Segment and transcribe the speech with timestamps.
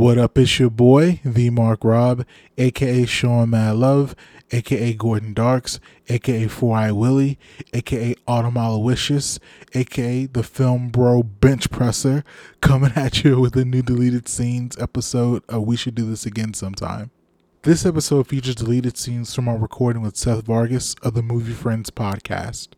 [0.00, 0.38] What up?
[0.38, 2.24] It's your boy, the Marc Rob,
[2.56, 4.16] aka Sean Mad Love,
[4.50, 7.38] aka Gordon Darks, aka Four Eye Willie,
[7.74, 9.38] aka Autumn Aloysius,
[9.74, 12.24] aka the Film Bro Bench Presser,
[12.62, 16.54] coming at you with a new deleted scenes episode of We Should Do This Again
[16.54, 17.10] Sometime.
[17.64, 21.90] This episode features deleted scenes from our recording with Seth Vargas of the Movie Friends
[21.90, 22.68] podcast.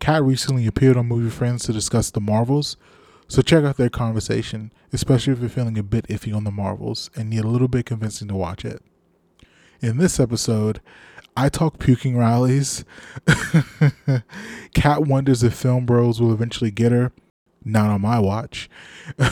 [0.00, 2.76] Kat recently appeared on Movie Friends to discuss the Marvels,
[3.32, 7.08] so check out their conversation, especially if you're feeling a bit iffy on the Marvels
[7.16, 8.82] and need a little bit convincing to watch it.
[9.80, 10.82] In this episode,
[11.34, 12.84] I talk puking rallies.
[14.74, 17.10] Kat wonders if film bros will eventually get her.
[17.64, 18.68] Not on my watch.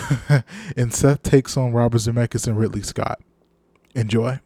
[0.79, 3.21] and Seth takes on Robert Zemeckis and Ridley Scott.
[3.95, 4.41] Enjoy.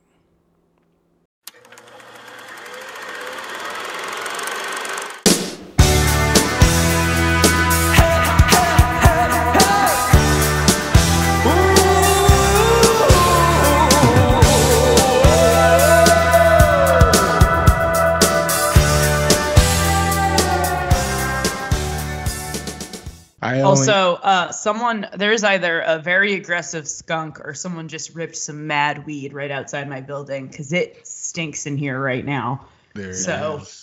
[23.59, 28.67] I Also, uh, someone there's either a very aggressive skunk or someone just ripped some
[28.67, 32.67] mad weed right outside my building because it stinks in here right now.
[32.95, 33.81] There it So- is.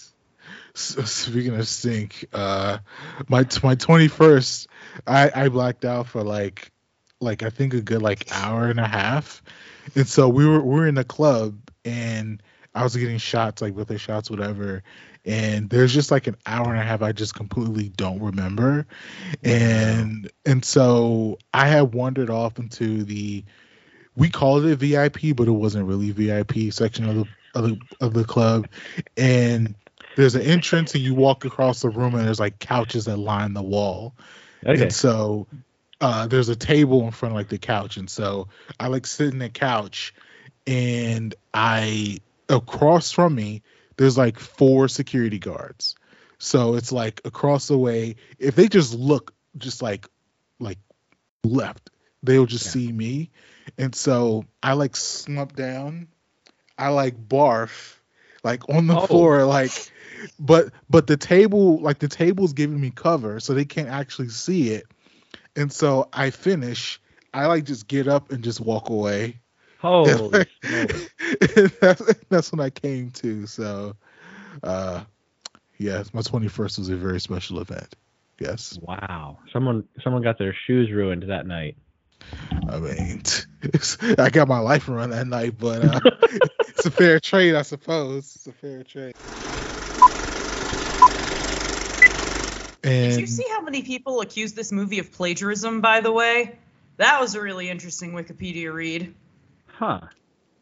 [0.73, 2.78] So, speaking of stink, uh,
[3.28, 4.67] my my twenty first,
[5.05, 6.72] I I blacked out for like
[7.19, 9.44] like I think a good like hour and a half,
[9.95, 12.41] and so we were we were in a club and
[12.73, 14.81] I was getting shots like birthday shots whatever,
[15.25, 18.88] and there's just like an hour and a half I just completely don't remember,
[19.44, 23.44] and and so I had wandered off into the
[24.16, 28.13] we called it VIP, but it wasn't really VIP section of the of the, of
[28.13, 28.67] the club,
[29.17, 29.75] and
[30.16, 33.53] there's an entrance and you walk across the room and there's like couches that line
[33.53, 34.13] the wall,
[34.66, 34.83] Okay.
[34.83, 35.47] and so
[36.00, 38.47] uh, there's a table in front of like the couch, and so
[38.80, 40.13] I like sit in the couch,
[40.66, 42.19] and I
[42.50, 43.61] across from me
[44.02, 45.95] there's like four security guards,
[46.39, 48.16] so it's like across the way.
[48.39, 50.07] If they just look just like
[50.59, 50.79] like
[51.44, 51.91] left,
[52.23, 52.72] they'll just Yeah.
[52.72, 53.29] see me,
[53.78, 56.07] and so I like slump down,
[56.79, 57.97] I like barf,
[58.44, 59.06] like on the Oh.
[59.06, 59.72] floor, like.
[60.40, 64.69] But but the table like the table's giving me cover so they can't actually see
[64.69, 64.85] it.
[65.56, 67.00] And so I finish,
[67.34, 69.41] I like just get up and just walk away.
[69.81, 71.09] Holy And smokes.
[71.80, 73.47] that's, that's when I came to.
[73.47, 73.96] So,
[74.64, 75.03] uh,
[75.78, 77.96] yes, my 21st was a very special event.
[78.40, 79.38] Yes, Wow.
[79.53, 81.78] Someone someone got their shoes ruined that night.
[82.70, 83.22] I mean,
[84.18, 86.00] I got my life run that night, but uh,
[86.68, 88.36] it's a fair trade, I suppose.
[88.36, 89.14] It's a fair trade.
[92.84, 95.81] Did you see how many people accused this movie of plagiarism?
[95.81, 96.58] By the way,
[96.97, 99.14] that was a really interesting Wikipedia read.
[99.81, 100.00] Huh.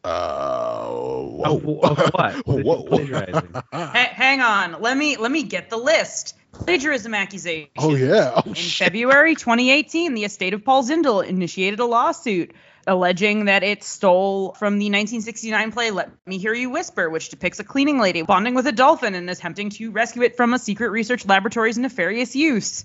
[0.04, 1.78] uh, whoa.
[1.82, 2.34] Of, of what?
[2.46, 2.82] What is Whoa.
[2.84, 3.54] plagiarizing?
[3.72, 6.36] Ha- hang on, let me let me get the list.
[6.52, 7.68] Plagiarism accusation.
[7.78, 8.32] oh yeah.
[8.34, 8.86] Oh In shit.
[8.86, 12.52] February 2018, the estate of Paul Zindel initiated a lawsuit
[12.86, 17.60] alleging that it stole from the 1969 play Let Me Hear You Whisper, which depicts
[17.60, 20.88] a cleaning lady bonding with a dolphin and attempting to rescue it from a secret
[20.90, 22.84] research laboratory's nefarious use.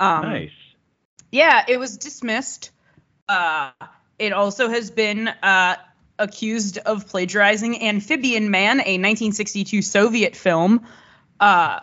[0.00, 0.50] Um, nice.
[1.30, 2.72] Yeah, it was dismissed.
[3.28, 3.70] Uh,
[4.18, 5.76] it also has been uh,
[6.18, 10.86] accused of plagiarizing Amphibian Man, a 1962 Soviet film.
[11.38, 11.80] Uh,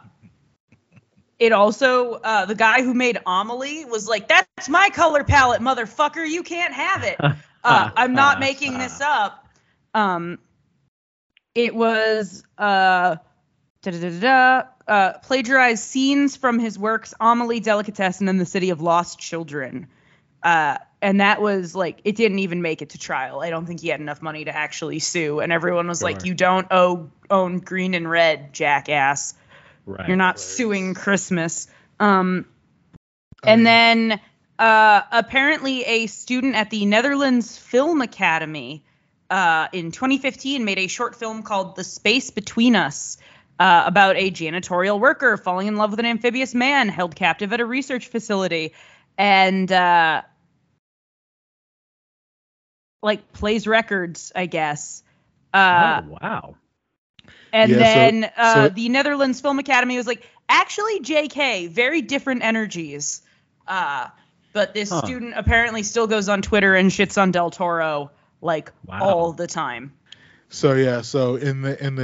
[1.38, 6.28] it also, uh, the guy who made Amelie was like, "That's my color palette, motherfucker.
[6.28, 7.20] You can't have it."
[7.66, 9.44] Uh, I'm not making this up.
[9.96, 10.38] Um,
[11.56, 13.16] it was uh,
[13.88, 19.88] uh, plagiarized scenes from his works Amelie, Delicatessen, and the City of Lost Children.
[20.44, 23.40] Uh, and that was like, it didn't even make it to trial.
[23.40, 25.40] I don't think he had enough money to actually sue.
[25.40, 29.36] And everyone was like, you don't owe, own green and red, jackass.
[29.86, 30.08] Right.
[30.08, 30.40] You're not Right.
[30.40, 31.68] suing Christmas.
[32.00, 32.48] Um,
[33.44, 34.20] I and mean, then
[34.58, 38.84] uh, apparently a student at the Netherlands Film Academy
[39.30, 43.18] uh, in 2015 made a short film called The Space Between Us
[43.60, 47.60] uh, about a janitorial worker falling in love with an amphibious man held captive at
[47.60, 48.74] a research facility
[49.20, 50.24] and uh,
[53.06, 55.04] like plays records, I guess.
[55.54, 56.56] Uh, oh wow.
[57.54, 62.02] and Yeah, so- then uh, so- the Netherlands Film Academy was like, actually, JK, very
[62.02, 63.22] different energies.
[63.68, 64.08] Uh,
[64.54, 65.02] but this Huh.
[65.06, 68.12] student apparently still goes on Twitter and shits on Del Toro
[68.42, 69.00] like Wow.
[69.04, 69.94] all the time.
[70.50, 72.04] So yeah, so in the in the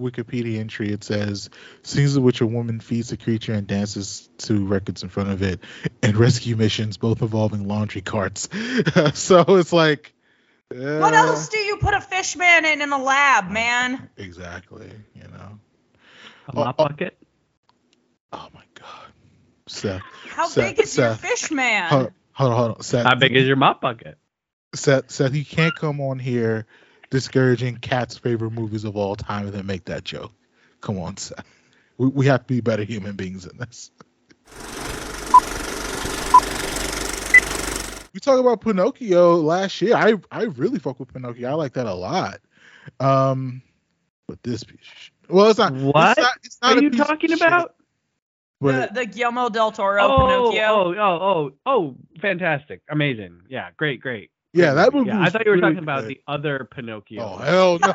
[0.00, 1.48] Wikipedia entry it says
[1.82, 5.42] scenes in which a woman feeds a creature and dances to records in front of
[5.42, 5.60] it,
[6.02, 8.48] and rescue missions both involving laundry carts.
[9.14, 10.12] so it's like
[10.96, 13.52] What else do you put a fish man in in the lab, mm.
[13.52, 14.10] man?
[14.18, 14.90] Exactly.
[15.14, 15.58] You know.
[16.48, 16.88] A Oh, mop oh.
[16.88, 17.18] bucket.
[18.32, 19.12] Oh my God.
[19.68, 20.02] Seth.
[20.26, 21.90] How Seth- big is your fish man?
[21.90, 22.82] Hold, hold on, hold on.
[22.82, 23.04] Seth.
[23.04, 24.18] How big is your mop bucket?
[24.74, 26.66] Seth, Seth, you can't come on here
[27.10, 30.32] discouraging Kat's favorite movies of all time and then make that joke.
[30.80, 31.44] Come on, Seth.
[31.98, 33.90] We, we have to be better human beings than this.
[38.18, 39.94] We talked about Pinocchio last year.
[39.94, 41.48] I I really fuck with Pinocchio.
[41.50, 42.40] I like that a lot.
[42.98, 43.62] Um,
[44.26, 45.72] but this piece, of shit- well, it's not.
[45.72, 47.76] What It's not, it's not are a you piece talking about?
[48.60, 50.16] But the, the Guillermo del Toro Oh,
[50.50, 50.64] Pinocchio.
[50.64, 54.32] oh, oh, oh, oh, fantastic, amazing, yeah, great, great.
[54.52, 55.10] yeah, that Great movie.
[55.10, 56.08] Yeah, I thought you were really talking about good.
[56.10, 57.22] the other Pinocchio.
[57.22, 57.92] Oh hell no.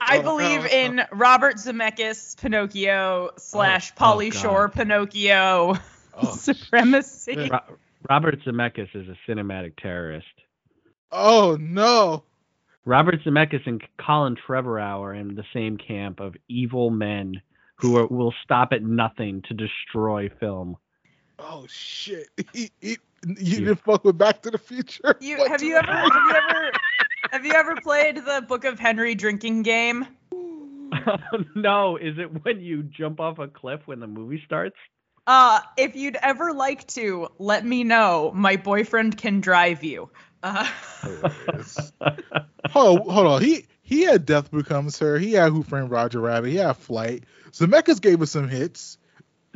[0.00, 1.00] I Oh, believe hell no.
[1.02, 4.40] in Robert Zemeckis Pinocchio slash oh, Pauly God.
[4.40, 5.76] Shore Pinocchio
[6.16, 7.34] Oh, supremacy.
[7.34, 7.50] shit.
[7.52, 7.60] Ro-
[8.08, 10.26] Robert Zemeckis is a cinematic terrorist.
[11.12, 12.24] oh no.
[12.86, 17.40] Robert Zemeckis and Colin Trevorrow are in the same camp of evil men
[17.76, 20.76] who are, will stop at nothing to destroy film.
[21.38, 22.28] Oh shit.
[22.52, 22.96] He, he, you
[23.38, 23.58] Yeah.
[23.60, 25.16] didn't fuck with Back to the Future.
[25.20, 26.70] You have you ever have you ever
[27.32, 30.06] have you ever played the Book of Henry drinking game?
[31.56, 34.76] no, is it when you jump off a cliff when the movie starts?
[35.26, 38.30] Uh, if you'd ever like to, let me know.
[38.34, 40.10] My boyfriend can drive you.
[40.42, 40.68] Uh,
[41.00, 41.92] Hilarious.
[42.70, 43.42] hold, hold on.
[43.42, 45.18] He he had Death Becomes Her.
[45.18, 46.50] He had Who Framed Roger Rabbit.
[46.50, 47.24] He had Flight.
[47.52, 48.98] Zemeckis gave us some hits.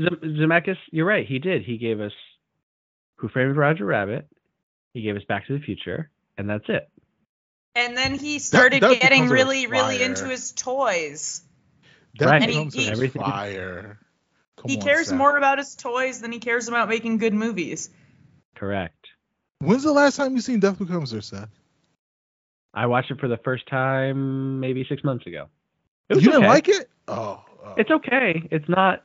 [0.01, 1.27] Zem- Zemeckis, you're right.
[1.27, 1.63] He did.
[1.65, 2.13] He gave us
[3.17, 4.27] Who Framed Roger Rabbit.
[4.95, 6.89] He gave us Back to the Future, and that's it.
[7.75, 11.43] and then he started that getting really, really into his toys.
[12.17, 12.43] Death Right.
[12.43, 13.99] And he- Her he- Everything- fire.
[14.61, 15.17] Come he on, cares Seth.
[15.17, 17.91] more about his toys than he cares about making good movies.
[18.57, 19.07] Correct.
[19.61, 21.49] When's the last time you seen Death Becomes Her, Seth?
[22.75, 25.47] I watched it for the first time maybe six months ago.
[26.09, 26.49] It You was didn't okay.
[26.49, 26.91] like it?
[27.09, 27.75] Oh, oh.
[27.77, 28.43] It's okay.
[28.51, 29.05] It's not.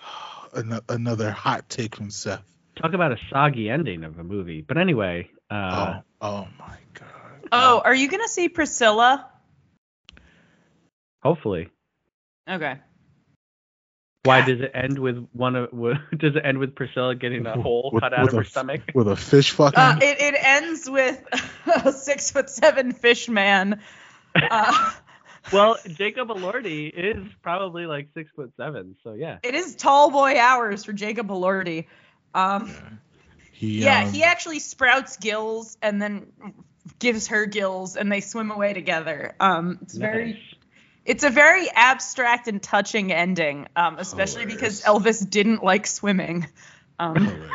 [0.56, 2.42] Ano- another hot take from Seth.
[2.80, 4.62] Talk about a soggy ending of a movie.
[4.62, 7.48] But anyway, uh, oh, oh my god.
[7.52, 9.28] Oh, are you gonna see Priscilla?
[11.22, 11.68] hopefully.
[12.48, 12.76] Okay.
[14.26, 15.70] Why does it end with one of?
[15.72, 18.44] w- Does it end with Priscilla getting a hole With- cut out of her a-
[18.44, 18.82] stomach?
[18.94, 19.78] with a fish fucking.
[19.78, 21.22] Uh, it, it ends with
[21.84, 23.80] a six foot seven fish man.
[24.50, 24.92] Uh,
[25.52, 29.38] Well, Jacob Elordi is probably like six foot seven, so yeah.
[29.44, 31.86] it is tall boy hours for Jacob Elordi.
[32.34, 32.70] Um,
[33.52, 36.26] he, yeah, um, he actually sprouts gills and then
[36.98, 39.34] gives her gills, and they swim away together.
[39.40, 40.42] Um, it's very, Nice.
[41.06, 46.46] It's a very abstract and touching ending, um, especially because Elvis didn't like swimming.
[46.98, 47.48] Um.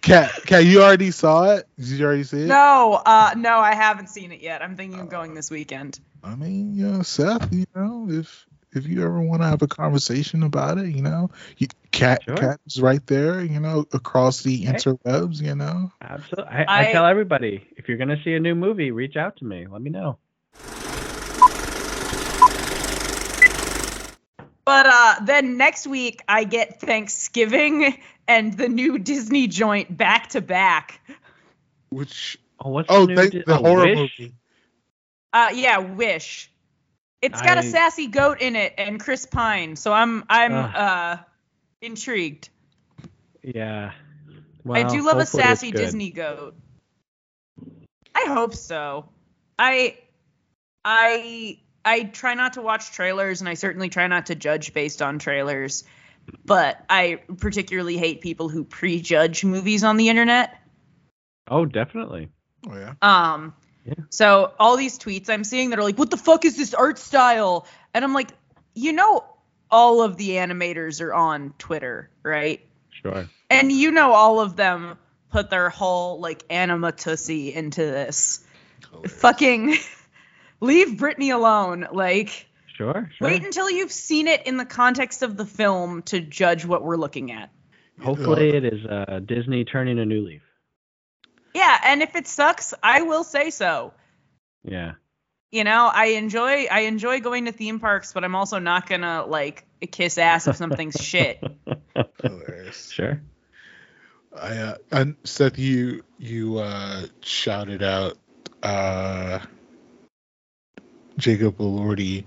[0.00, 1.66] Kat, Kat, you already saw it?
[1.78, 2.46] Did you already see it?
[2.46, 4.62] no, uh, no, I haven't seen it yet.
[4.62, 6.00] I'm thinking of going this weekend.
[6.24, 9.68] I mean, you know, Seth, you know, if if you ever want to have a
[9.68, 12.36] conversation about it, you know, you, Kat Sure.
[12.36, 15.92] Kat's right there, you know, across the interwebs, you know.
[16.00, 16.52] Absolutely.
[16.54, 19.44] I, I, I- tell everybody if you're gonna see a new movie, reach out to
[19.44, 19.66] me.
[19.66, 20.18] Let me know.
[24.70, 30.40] But uh, then next week I get Thanksgiving and the new Disney joint back to
[30.40, 31.00] back.
[31.90, 33.14] Which Oh, what's oh, the new?
[33.16, 33.96] they, Di- the oh, horror Wish?
[34.18, 34.34] movie.
[35.32, 36.50] Uh, yeah, Wish.
[37.22, 40.72] It's got a I- sassy goat in it and Chris Pine, so I'm I'm Ugh.
[40.74, 41.16] uh
[41.80, 42.48] intrigued.
[43.42, 43.92] Yeah.
[44.70, 45.72] I do love a sassy.
[45.72, 46.54] Disney goat.
[48.14, 49.08] I hope so.
[49.58, 49.96] I
[50.84, 55.00] I I try not to watch trailers and I certainly try not to judge based
[55.02, 55.84] on trailers,
[56.44, 60.56] but I particularly hate people who prejudge movies on the internet.
[61.48, 62.28] Oh, definitely.
[62.68, 62.94] Oh yeah.
[63.00, 63.54] Um,
[63.86, 63.94] Yeah.
[64.10, 66.98] so all these tweets I'm seeing that are like, "What the fuck is this art
[66.98, 68.30] style?" And I'm like,
[68.74, 69.24] you know,
[69.70, 72.60] all of the animators are on Twitter, right?
[72.90, 73.28] Sure.
[73.48, 74.98] And you know, all of them
[75.30, 78.44] put their whole like anima tussie into this.
[78.90, 79.12] Hilarious.
[79.20, 79.76] Fucking
[80.60, 81.86] leave Britney alone.
[81.92, 83.10] Like, Sure.
[83.18, 83.28] Sure.
[83.28, 86.96] wait until you've seen it in the context of the film to judge what we're
[86.96, 87.50] looking at.
[88.02, 90.40] Hopefully, it is uh, Disney turning a new leaf.
[91.52, 93.92] Yeah, and if it sucks, I will say so.
[94.64, 94.92] Yeah.
[95.50, 99.24] you know i enjoy i enjoy going to theme parks but i'm also not gonna
[99.26, 101.42] like kiss ass if something's shit
[102.22, 102.90] Hilarious.
[102.90, 103.20] Sure.
[104.38, 108.18] I uh, and Seth, you you uh shouted out
[108.62, 109.40] uh
[111.18, 112.24] Jacob Elordi.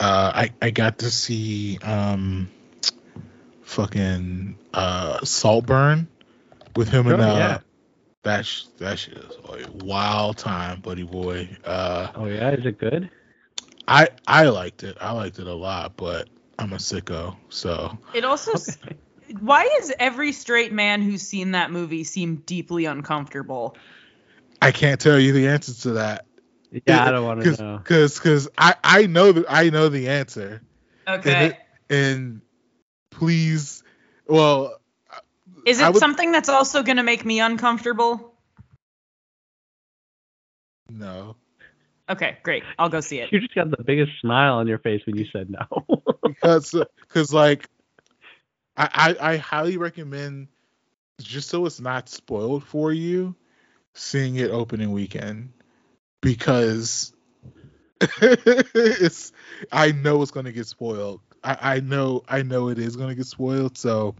[0.00, 2.50] Uh, I I got to see um
[3.62, 6.08] fucking uh Saltburn
[6.76, 7.58] with him and Sure, uh yeah.
[8.24, 11.48] That sh- that shit is a wild time, buddy boy.
[11.64, 13.10] Uh, Oh yeah, is it good?
[13.88, 14.96] I I liked it.
[15.00, 16.28] I liked it a lot, but
[16.58, 18.52] I'm a sicko, so It also.
[18.52, 18.78] s
[19.40, 23.76] Why is every straight man who's seen that movie seem deeply uncomfortable?
[24.60, 26.26] I can't tell you the answer to that.
[26.86, 27.80] Yeah, I don't want to know.
[27.84, 30.62] Cause, cause I, I know the, I know the answer.
[31.06, 31.58] Okay.
[31.90, 32.40] And
[33.10, 33.82] please,
[34.26, 34.80] well,
[35.66, 38.34] Is it would- something that's also going to make me uncomfortable?
[40.90, 41.36] no.
[42.08, 42.62] Okay, great.
[42.78, 43.32] I'll go see it.
[43.32, 45.86] You just got the biggest smile on your face when you said no.
[46.24, 46.74] Because,
[47.08, 47.68] cause like,
[48.76, 50.48] I, I, I highly recommend,
[51.20, 53.34] just so it's not spoiled for you,
[53.94, 55.52] seeing it opening weekend,
[56.22, 57.12] because
[58.00, 59.32] it's,
[59.70, 61.20] I know it's gonna get spoiled.
[61.44, 63.76] I, I know, I know it is gonna get spoiled.
[63.76, 64.14] So,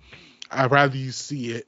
[0.50, 1.66] I'd rather you see it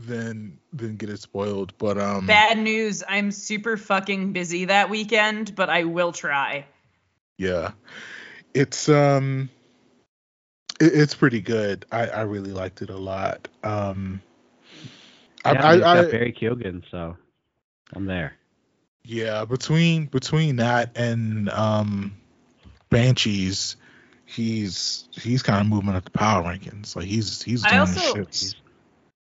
[0.00, 1.76] than than get it spoiled.
[1.76, 3.02] But um, Bad news.
[3.06, 6.64] I'm super fucking busy that weekend, but I will try.
[7.36, 7.72] Yeah,
[8.54, 9.50] it's um,
[10.80, 11.84] it, it's pretty good.
[11.92, 13.48] I I really liked it a lot.
[13.62, 14.22] Um,
[15.44, 17.16] yeah, I, it's I, got I Barry Keoghan, so
[17.94, 18.36] I'm there.
[19.06, 22.16] Yeah between between that and um,
[22.90, 23.76] Banshees,
[24.24, 26.96] he's he's kind of moving up the power rankings.
[26.96, 28.54] Like he's he's I doing also- shit.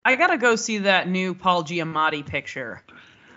[0.05, 2.83] I gotta go see that new Paul Giamatti picture.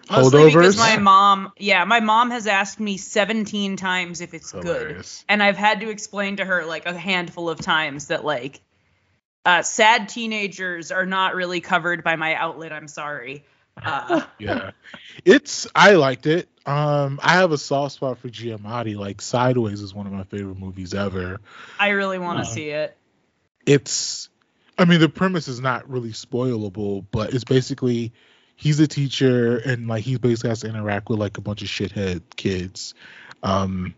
[0.09, 5.05] Mostly because my mom, yeah, my mom has asked me 17 times if it's good.
[5.29, 8.61] And I've had to explain to her like a handful of times that like
[9.45, 12.71] uh, sad teenagers are not really covered by my outlet.
[12.73, 13.45] I'm sorry.
[13.77, 14.71] Uh, Yeah,
[15.25, 16.49] it's I liked it.
[16.65, 18.95] Um, I have a soft spot for Giamatti.
[18.97, 21.39] Like Sideways is one of my favorite movies ever.
[21.79, 22.97] I really want to Uh, see it.
[23.65, 24.29] it's
[24.77, 28.13] I mean the premise is not really spoilable, but it's basically
[28.55, 31.67] he's a teacher and like he basically has to interact with like a bunch of
[31.67, 32.93] shithead kids.
[33.43, 33.95] Um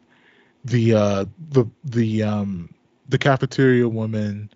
[0.64, 2.74] the uh the the um
[3.10, 4.50] the cafeteria woman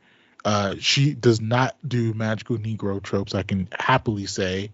[0.45, 4.71] uh she does not do magical negro tropes I can happily say.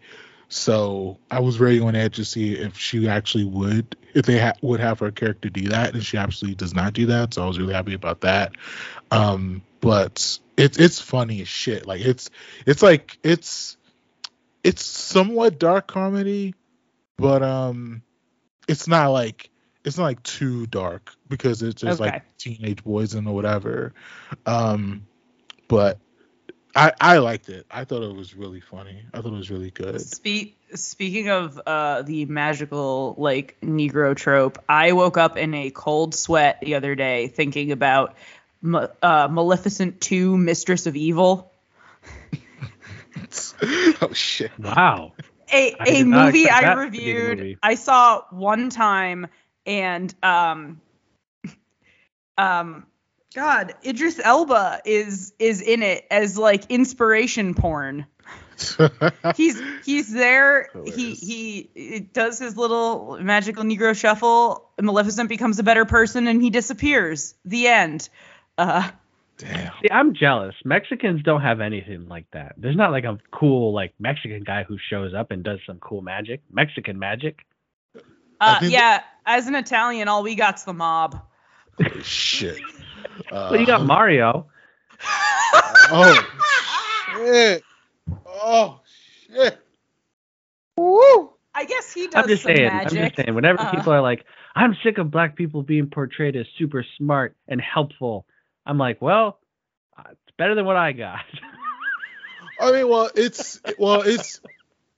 [0.50, 4.54] So I was very on edge to see if she actually would, if they ha-
[4.62, 7.34] would have her character do that, and she absolutely does not do that.
[7.34, 8.54] So I was really happy about that.
[9.12, 11.88] Um, but it's it's funny as shit.
[11.88, 12.30] Like it's
[12.66, 13.78] it's like it's
[14.64, 16.54] it's somewhat dark comedy,
[17.18, 18.02] but um,
[18.68, 19.50] it's not like
[19.84, 22.12] it's not like too dark because it's just Okay.
[22.12, 23.94] like teenage boys and or whatever.
[24.46, 25.06] Um,
[25.68, 26.00] but
[26.76, 27.66] I I liked it.
[27.70, 29.04] I thought it was really funny.
[29.14, 30.02] I thought it was really good.
[30.02, 36.16] Spe- speaking of uh, the magical like Negro trope, I woke up in a cold
[36.16, 38.16] sweat the other day thinking about
[38.62, 41.52] Ma- uh, Maleficent 2: Mistress of Evil,
[44.02, 44.52] oh shit.
[44.58, 45.14] Wow.
[45.52, 47.38] a I a did movie I that to be the reviewed.
[47.40, 47.58] movie.
[47.62, 49.28] I saw one time,
[49.66, 50.82] and um,
[52.38, 52.86] um,
[53.36, 58.06] God, Idris Elba is is in it as like inspiration porn.
[59.36, 60.70] he's he's there.
[60.86, 61.20] He Hilarious.
[61.20, 64.70] he it does his little magical Negro shuffle.
[64.80, 67.34] Maleficent becomes a better person, and he disappears.
[67.46, 68.10] The end.
[68.58, 68.90] Uh,
[69.38, 69.74] Damn.
[69.82, 70.56] See, I'm jealous.
[70.64, 72.54] Mexicans don't have anything like that.
[72.58, 76.02] There's not like a cool like Mexican guy who shows up and does some cool
[76.02, 76.42] magic.
[76.52, 77.40] Mexican magic.
[78.40, 79.02] uh, think- yeah.
[79.26, 81.20] As an Italian, all we got's the mob.
[81.78, 82.60] Holy shit.
[83.32, 84.48] Uh, Well, you got Mario.
[85.96, 86.20] Oh
[87.16, 87.64] shit.
[88.26, 88.80] Oh
[89.28, 89.58] shit.
[90.78, 91.30] Woo.
[91.54, 92.68] I guess he does I'm just some saying.
[92.74, 92.98] magic.
[93.00, 93.36] I'm just saying.
[93.36, 93.72] Whenever Uh.
[93.72, 98.26] people are like, "I'm sick of black people being portrayed as super smart and helpful,"
[98.66, 99.40] I'm like, "Well,
[99.98, 101.22] uh, it's better than what I got."
[102.60, 104.40] I mean, well, it's well, it's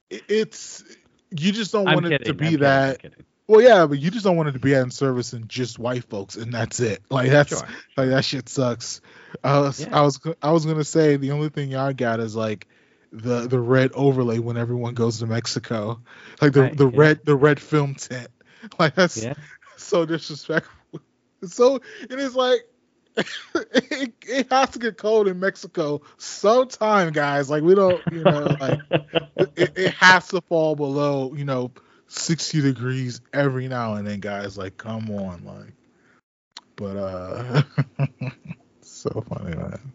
[0.10, 0.84] it's
[1.32, 2.26] you just don't I'm want it kidding.
[2.26, 3.02] to I'm be kidding, I'm that.
[3.02, 3.26] kidding.
[3.48, 5.78] Well, yeah, but you just don't want it to be out in service and just
[5.78, 7.04] white folks, and that's it.
[7.10, 7.68] Like that's Sure.
[7.96, 9.02] like that shit sucks.
[9.44, 9.98] I was Yeah.
[10.00, 12.68] I was I was gonna say the only thing y'all got is like
[13.12, 16.02] the the red overlay when everyone goes to Mexico,
[16.42, 16.98] like the Right, the yeah.
[16.98, 18.28] red the red film tent.
[18.80, 19.36] Like that's Yeah.
[19.78, 21.02] so disrespectful.
[21.44, 22.62] So it is like
[23.56, 27.48] it, it has to get cold in Mexico sometime, guys.
[27.48, 28.80] Like we don't, you know, like
[29.56, 31.72] it, it has to fall below, you know,
[32.16, 34.58] 60 degrees every now and then, guys.
[34.58, 35.74] Like, come on, like.
[36.76, 37.62] But uh,
[38.82, 39.94] so funny, man.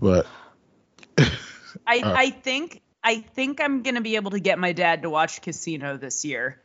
[0.00, 0.26] But
[1.18, 1.26] I
[2.02, 5.40] Uh, I think I think I'm gonna be able to get my dad to watch
[5.40, 6.60] Casino this year.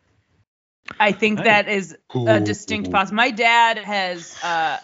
[0.99, 1.45] I think Nice.
[1.45, 2.91] that is a distinct Ooh.
[2.91, 3.15] possibility.
[3.15, 4.77] My dad has uh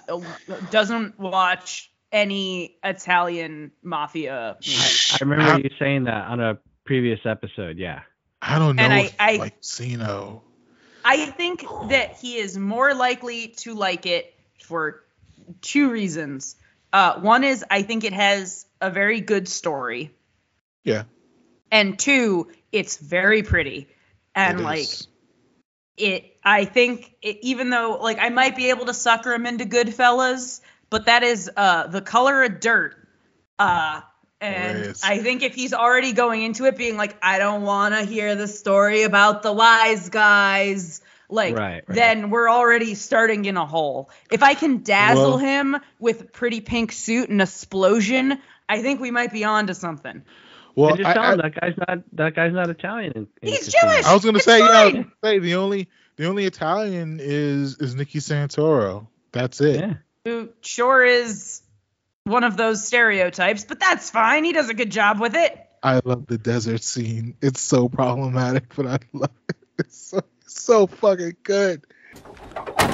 [0.72, 4.58] doesn't watch any Italian mafia.
[4.66, 4.92] I.
[5.14, 7.78] I remember you saying that on a previous episode.
[7.78, 8.02] Yeah.
[8.48, 10.44] I don't know And I- if I- like Cino.
[11.04, 15.04] I think that he is more likely to like it for
[15.62, 16.56] two reasons.
[16.92, 20.12] Uh, one is I think it has a very good story,
[20.84, 21.04] Yeah.
[21.72, 23.88] and two, it's very pretty,
[24.36, 25.08] and it like is.
[25.98, 26.38] it.
[26.44, 30.62] I think it, even though like I might be able to sucker him into Goodfellas,
[30.90, 32.96] but that is uh, the color of dirt.
[33.60, 34.02] Uh,
[34.42, 35.04] and Hilarious.
[35.04, 38.36] I think if he's already going into it being like, I don't want to hear
[38.36, 41.96] the story about the wise guys, like, Right, right.
[41.96, 44.10] then we're already starting in a hole.
[44.32, 48.40] If I can dazzle Well- him with pretty pink suit and explosion,
[48.70, 50.24] I think we might be on to something.
[50.76, 53.12] well, and just I, tell I- him that guy's not that guy's not Italian.
[53.16, 53.92] In, in He's Casino.
[53.94, 54.06] Jewish!
[54.06, 54.94] I was gonna It's say, yeah, I fine.
[54.94, 59.08] gonna say the only the only Italian is is Nicky Santoro.
[59.32, 59.80] That's it.
[59.80, 59.94] Yeah.
[60.26, 61.62] Who sure is
[62.28, 64.44] one of those stereotypes, but that's fine.
[64.44, 65.58] He does a good job with it.
[65.82, 67.36] I love the desert scene.
[67.42, 69.56] It's so problematic, but I love it.
[69.80, 71.86] It's so so fucking good.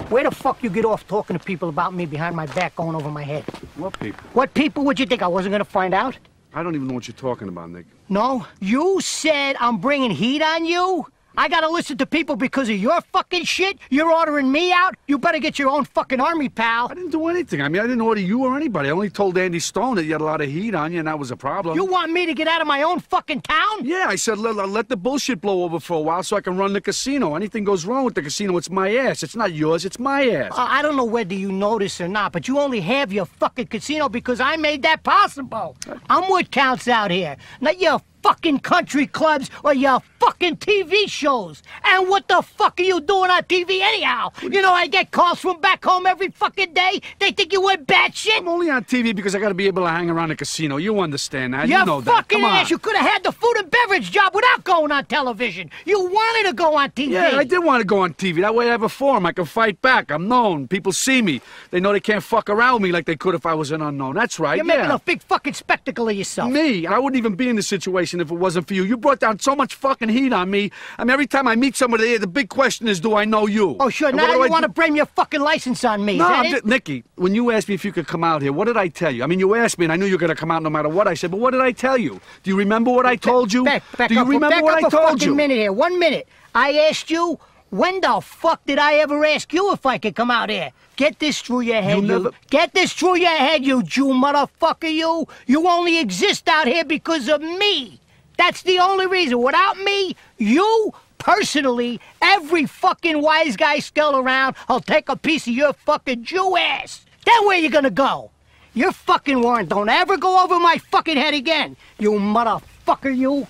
[0.09, 2.95] Where the fuck you get off talking to people about me behind my back going
[2.95, 3.43] over my head?
[3.75, 4.23] What people?
[4.33, 6.17] What people would you think I wasn't gonna find out?
[6.53, 7.85] I don't even know what you're talking about, Nick.
[8.09, 8.45] No?
[8.59, 11.07] You said I'm bringing heat on you?
[11.35, 13.79] I gotta listen to people because of your fucking shit?
[13.89, 14.95] You're ordering me out?
[15.07, 16.89] You better get your own fucking army, pal.
[16.91, 17.61] I didn't do anything.
[17.61, 18.89] I mean, I didn't order you or anybody.
[18.89, 21.07] I only told Andy Stone that you had a lot of heat on you, and
[21.07, 21.75] that was a problem.
[21.75, 23.83] You want me to get out of my own fucking town?
[23.83, 26.55] Yeah, I said let, let the bullshit blow over for a while so I can
[26.55, 27.35] run the casino.
[27.35, 29.23] Anything goes wrong with the casino, it's my ass.
[29.23, 30.51] It's not yours, it's my ass.
[30.51, 33.67] Uh, I don't know whether you notice or not, but you only have your fucking
[33.67, 35.75] casino because I made that possible.
[36.09, 41.61] I'm what counts out here, not your fucking country clubs or your fucking TV shows.
[41.83, 44.31] And what the fuck are you doing on TV anyhow?
[44.41, 47.01] You know, I get calls from back home every fucking day.
[47.19, 48.37] They think you went batshit.
[48.37, 50.77] I'm only on TV because I gotta be able to hang around the casino.
[50.77, 51.67] You understand that?
[51.67, 52.29] You you know that.
[52.29, 52.55] Come on.
[52.55, 52.69] ass.
[52.69, 55.69] You could have had the food and beverage job without going on television.
[55.85, 57.09] You wanted to go on TV.
[57.09, 58.41] Yeah, I did want to go on TV.
[58.41, 59.25] That way I have a forum.
[59.25, 60.11] I can fight back.
[60.11, 60.67] I'm known.
[60.67, 61.41] People see me.
[61.71, 63.81] They know they can't fuck around with me like they could if I was an
[63.81, 64.15] unknown.
[64.15, 64.55] That's right.
[64.57, 64.77] You're yeah.
[64.77, 66.51] making a big fucking spectacle of yourself.
[66.51, 68.83] Me, I wouldn't even be in this situation if it wasn't for you.
[68.83, 70.71] You brought down so much fucking heat on me.
[70.97, 73.47] I mean, every time I meet somebody, here, the big question is, do I know
[73.47, 73.75] you?
[73.79, 74.07] Oh, sure.
[74.09, 76.17] And Now you I want to blame your fucking license on me.
[76.17, 78.65] No, I'm just, Nicky, when you asked me if you could come out here, what
[78.65, 79.23] did I tell you?
[79.23, 80.69] I mean, you asked me, and I knew you were going to come out no
[80.69, 82.21] matter what I said, but what did I tell you?
[82.43, 83.65] Do you remember what I told you?
[83.65, 85.35] Back, back do you up, remember back what up I a told you?
[85.35, 85.73] minute here.
[85.73, 86.27] One minute.
[86.55, 87.39] I asked you,
[87.71, 90.71] when the fuck did I ever ask you if I could come out here?
[90.95, 92.01] Get this through your head, you.
[92.03, 95.27] never- Get this through your head, you Jew motherfucker, you.
[95.47, 97.99] You only exist out here because of me.
[98.37, 99.41] That's the only reason.
[99.41, 105.53] Without me, you personally, every fucking wise guy skull around, I'll take a piece of
[105.53, 107.05] your fucking Jew ass.
[107.25, 108.31] Then where you gonna go?
[108.73, 111.77] Your fucking warrant don't ever go over my fucking head again.
[111.99, 113.45] You motherfucker, you.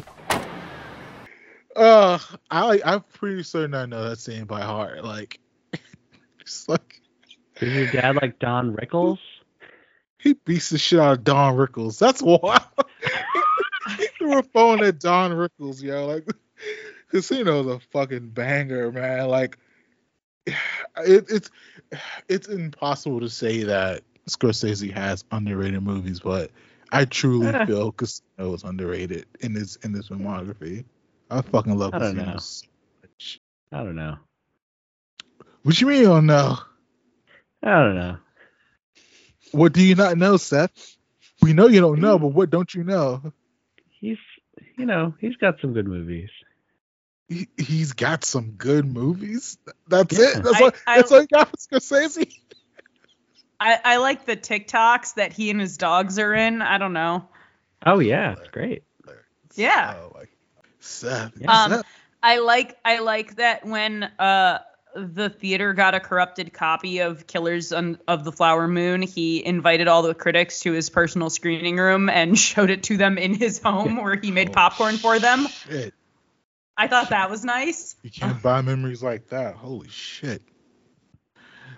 [1.76, 2.20] Uh,
[2.52, 5.04] I I'm pretty certain I know that scene by heart.
[5.04, 5.40] Like,
[6.40, 7.02] it's like
[7.62, 9.18] Is your dad like Don Rickles?
[10.20, 11.98] he beats the shit out of Don Rickles.
[12.00, 12.62] That's wild.
[14.24, 16.08] Threw a phone at Don Rickles, yo.
[16.08, 16.28] Like,
[17.12, 19.28] Casino's a fucking banger, man.
[19.28, 19.58] Like,
[20.48, 21.52] it, it's
[22.30, 26.52] it's impossible to say that Scorsese has underrated movies, but
[26.92, 30.86] I truly feel Casino is underrated in his in this filmography.
[31.30, 32.68] I fucking love I Casino so
[33.02, 33.42] much.
[33.72, 34.18] I don't know.
[35.64, 36.58] What you mean you don't know?
[37.64, 38.18] I don't know.
[39.52, 40.98] What do you not know, Seth?
[41.42, 42.24] We know you don't know, hmm.
[42.24, 43.34] but what don't you know?
[44.04, 44.18] He's,
[44.78, 46.30] you know, he's got some good movies.
[47.30, 49.58] He, he's got some good movies.
[49.88, 50.26] That's Yeah.
[50.40, 50.44] it.
[50.44, 50.72] That's I- all.
[50.86, 52.38] I- That's all you got for Scorsese.
[53.62, 56.62] I, I like the TikToks that he and his dogs are in.
[56.62, 57.30] I don't know.
[57.86, 58.84] Oh yeah, it's great.
[59.56, 59.96] Yeah.
[60.02, 60.36] Oh, like,
[60.82, 61.32] Seth.
[61.40, 61.64] Yeah.
[61.64, 61.86] Um, Seth.
[62.22, 64.60] I like I like that when uh
[64.96, 70.02] the theater got a corrupted copy of Killers of the Flower Moon, he invited all
[70.04, 73.98] the critics to his personal screening room and showed it to them in his home
[73.98, 75.48] where he made Oh, popcorn for them.
[75.48, 75.94] Shit.
[76.78, 77.96] I thought that was nice.
[78.02, 79.56] You can't buy memories like that.
[79.56, 80.42] Holy shit.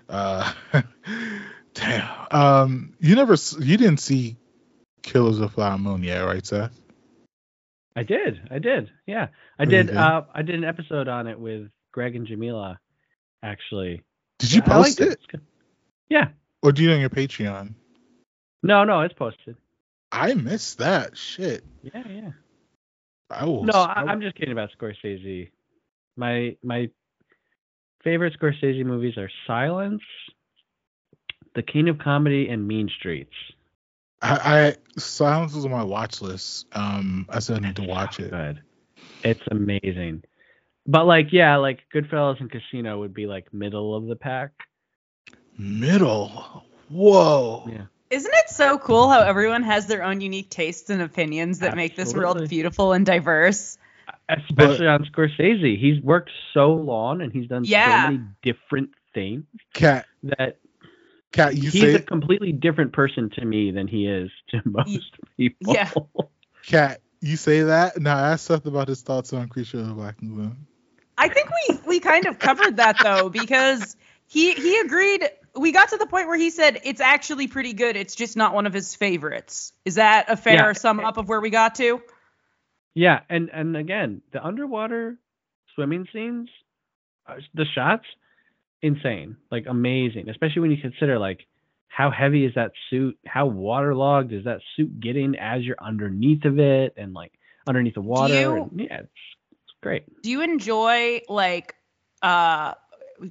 [0.08, 0.54] Uh,
[1.74, 2.10] damn.
[2.32, 4.38] Um, you never, you didn't see
[5.04, 6.80] Killers of the Flower Moon yet, right, Seth?
[7.96, 8.42] I did.
[8.52, 8.90] I did.
[9.06, 9.28] Yeah,
[9.60, 9.88] I Oh, did.
[9.88, 9.98] did?
[9.98, 12.78] Uh, I did an episode on it with Greg and Jamila.
[13.46, 14.02] Actually,
[14.40, 15.40] Did you post liked it,
[16.10, 16.30] Yeah.
[16.64, 17.76] or do you on your Patreon?
[18.64, 19.56] No, no, it's posted.
[20.12, 21.16] I missed that.
[21.16, 21.64] Shit.
[21.84, 22.32] Yeah, yeah.
[23.30, 23.64] I will.
[23.64, 25.52] No, I, I'm just kidding about Scorsese.
[26.18, 26.90] My my
[28.04, 30.02] favorite Scorsese movies are Silence,
[31.54, 33.34] The King of Comedy, and Mean Streets.
[34.24, 34.40] I,
[34.96, 36.66] I Silence was on my watch list.
[36.72, 38.32] Um, I said I need to watch it.
[38.32, 38.62] Good.
[39.24, 40.24] It's amazing.
[40.88, 44.52] But like, yeah, like Goodfellas and Casino would be like middle of the pack.
[45.58, 46.64] Middle.
[46.90, 47.68] Whoa.
[47.72, 47.86] Yeah.
[48.12, 51.96] Isn't it so cool how everyone has their own unique tastes and opinions that make
[51.96, 53.78] this world beautiful and diverse?
[54.30, 55.80] Especially on Scorsese.
[55.80, 58.06] He's worked so long and he's done Yeah.
[58.06, 59.44] so many different things
[59.74, 60.06] Kat.
[60.24, 60.58] that
[61.32, 61.56] Kat.
[61.56, 61.80] You say.
[61.80, 65.74] he's say a completely different person to me than he is to most people.
[65.74, 65.90] yeah.
[66.66, 67.02] Kat.
[67.22, 67.98] You say that.
[68.00, 70.68] Now ask Seth about his thoughts on Creature of the Black Lagoon.
[71.26, 73.96] I think we we kind of covered that though because
[74.28, 75.28] he he agreed.
[75.56, 77.96] We got to the point where he said it's actually pretty good.
[77.96, 79.72] It's just not one of his favorites.
[79.86, 80.74] Is that a fair Yeah.
[80.74, 82.02] sum up of where we got to?
[82.94, 85.18] Yeah, and and again, the underwater
[85.74, 86.50] swimming scenes,
[87.28, 88.06] uh, the shots,
[88.82, 90.30] insane, like amazing.
[90.30, 91.40] Especially when you consider like
[91.88, 93.18] how heavy is that suit?
[93.26, 97.32] How waterlogged is that suit getting as you're underneath of it and like
[97.66, 98.34] underneath the water?
[98.34, 99.02] you- and, yeah,
[99.86, 100.22] great.
[100.24, 101.76] Do you enjoy like
[102.24, 102.74] uh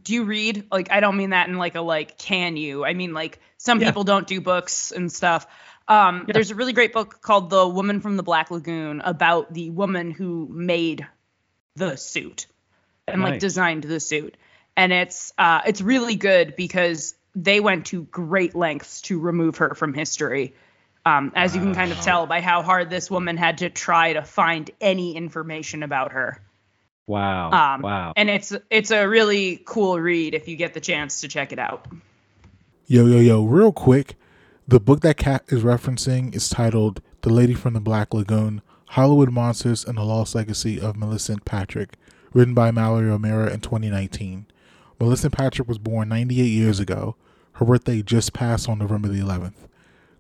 [0.03, 2.85] do you read like I don't mean that in like a like can you?
[2.85, 3.89] I mean like some Yeah.
[3.89, 5.49] people don't do books and stuff.
[5.89, 6.35] Um Yeah.
[6.35, 10.13] there's a really great book called The Woman from the Black Lagoon about the woman
[10.13, 11.07] who made
[11.75, 12.47] the suit
[13.09, 14.37] and like designed the suit.
[14.77, 19.75] And it's uh it's really good because they went to great lengths to remove her
[19.75, 20.55] from history.
[21.07, 24.15] Um, as you can kind of tell by how hard this woman had to try
[24.15, 26.41] to find any information about her.
[27.07, 27.51] Wow.
[27.51, 28.13] Um, wow.
[28.17, 31.59] And it's it's a really cool read if you get the chance to check it
[31.59, 31.87] out.
[32.87, 34.17] Yo, yo, yo, real quick.
[34.67, 39.31] The book that Kat is referencing is titled The Lady from the Black Lagoon Hollywood
[39.31, 41.97] Monsters and the Lost Legacy of Millicent Patrick,
[42.33, 44.47] written by Mallory O'Meara in 2019.
[45.01, 47.17] Millicent Patrick was born 98 years ago.
[47.55, 49.69] Her birthday just passed on November the 11th.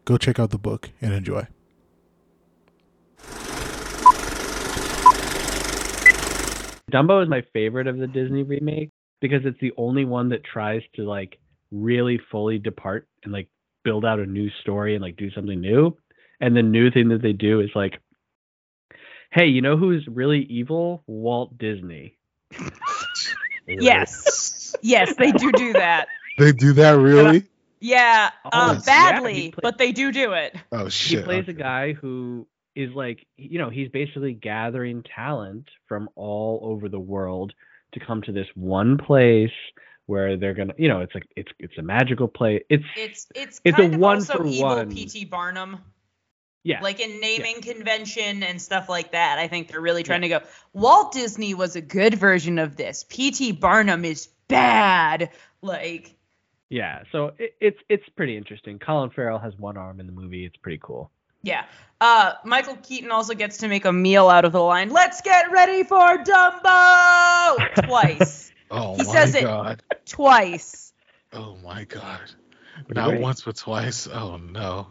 [0.04, 1.46] Go check out the book and enjoy.
[6.94, 10.82] Dumbo is my favorite of the Disney remake because it's the only one that tries
[10.94, 11.38] to like
[11.72, 13.48] really fully depart and like
[13.82, 15.96] build out a new story and like do something new.
[16.40, 17.98] And the new thing that they do is like,
[19.32, 21.02] hey, you know who's really evil?
[21.06, 22.16] Walt Disney.
[23.66, 24.74] Yes.
[24.82, 26.08] yes, they do do that.
[26.38, 27.44] They do that really?
[27.80, 30.54] Yeah, Oh, uh, that's- yeah, badly, he play- but they do do it.
[30.72, 31.10] Oh shit!
[31.10, 31.24] He shit.
[31.24, 36.88] plays a guy who is like, you know, he's basically gathering talent from all over
[36.88, 37.52] the world
[37.92, 39.50] to come to this one place
[40.06, 42.62] where they're gonna, you know, it's like it's it's a magical place.
[42.68, 44.90] It's It's it's It's a of one for one.
[44.90, 45.24] P.T.
[45.26, 45.78] Barnum,
[46.62, 49.38] yeah, like in naming convention and stuff like that.
[49.38, 50.40] I think they're really trying to go.
[50.72, 53.04] Walt Disney was a good version of this.
[53.08, 53.52] P.T.
[53.52, 55.30] Barnum is bad.
[55.62, 56.14] Like
[56.68, 58.78] Yeah, so it, it's it's pretty interesting.
[58.78, 60.44] Colin Farrell has one arm in the movie.
[60.44, 61.10] It's pretty cool.
[61.44, 61.64] Yeah.
[62.00, 64.90] Uh, Michael Keaton also gets to make a meal out of the line.
[64.90, 68.50] Let's get ready for Dumbo twice.
[68.70, 69.42] Oh He my says it.
[69.44, 69.82] god.
[70.06, 70.92] twice.
[71.32, 72.18] Oh my god.
[72.86, 73.20] Pretty Not great.
[73.20, 74.08] once but twice.
[74.08, 74.88] Oh no.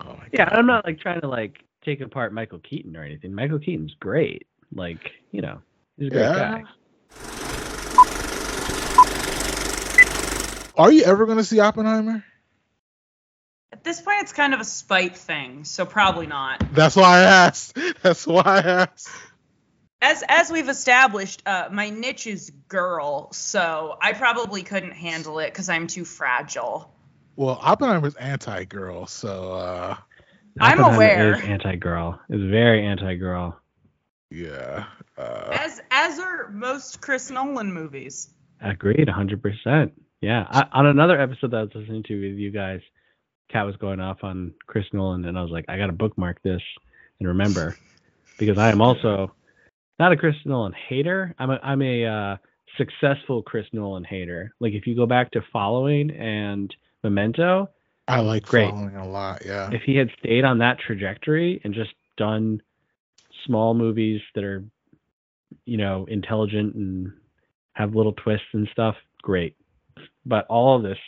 [0.00, 0.54] Oh my Yeah, god.
[0.58, 3.34] I'm not like trying to like take apart Michael Keaton or anything.
[3.34, 4.46] Michael Keaton's great.
[4.74, 5.58] Like you know,
[5.98, 6.62] he's a great Yeah.
[6.62, 6.64] guy.
[10.76, 12.24] Are you ever gonna see Oppenheimer?
[13.84, 16.64] At this point, it's kind of a spite thing, so probably not.
[16.72, 17.76] That's why I asked.
[18.02, 19.10] That's why I asked.
[20.00, 25.48] As as we've established, uh, my niche is girl, so I probably couldn't handle it
[25.52, 26.90] because I'm too fragile.
[27.36, 29.96] Well, Oppenheimer's anti-girl, so uh
[30.58, 31.34] I'm Oppenheimer aware.
[31.36, 32.18] Is anti-girl.
[32.30, 33.60] Is very anti-girl.
[34.30, 34.84] yeah.
[35.18, 38.30] Uh, As as are most Chris Nolan movies.
[38.62, 39.90] Agreed, 100%.
[40.22, 40.46] Yeah.
[40.48, 42.80] I, on another episode that I was listening to with you guys,
[43.50, 46.42] Kat was going off on Chris Nolan, and I was like, I got to bookmark
[46.42, 46.62] this
[47.18, 47.76] and remember
[48.38, 49.32] because I am also
[49.98, 51.34] not a Chris Nolan hater.
[51.38, 52.36] I'm a, I'm a uh,
[52.76, 54.54] successful Chris Nolan hater.
[54.60, 57.70] Like, if you go back to Following and Memento,
[58.08, 58.70] I like Great.
[58.70, 59.70] following a lot, yeah.
[59.72, 62.60] if he had stayed on that trajectory and just done
[63.46, 64.64] small movies that are,
[65.64, 67.12] you know, intelligent and
[67.72, 69.56] have little twists and stuff, great.
[70.26, 70.98] But all of this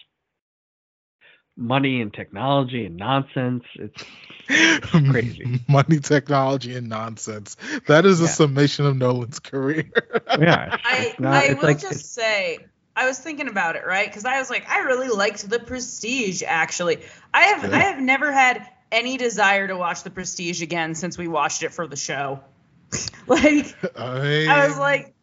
[1.56, 4.04] money and technology and nonsense, it's
[4.90, 5.60] crazy.
[5.68, 7.56] Money, technology, and nonsense.
[7.86, 8.30] That is a Yeah.
[8.30, 9.84] summation of Nolan's career.
[10.38, 10.74] yeah.
[10.74, 12.58] It's, I it's not, I it's will like, just it's- say
[12.94, 14.06] I was thinking about it, right?
[14.08, 16.42] Because I was like, I really liked The Prestige.
[16.46, 17.00] Actually,
[17.32, 17.76] I have Yeah.
[17.76, 21.72] I have never had any desire to watch The Prestige again since we watched it
[21.74, 22.40] for the show.
[23.26, 25.14] like I, mean, I was like,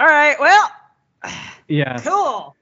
[0.00, 0.70] all right, well,
[1.68, 1.96] yeah.
[1.98, 2.54] cool.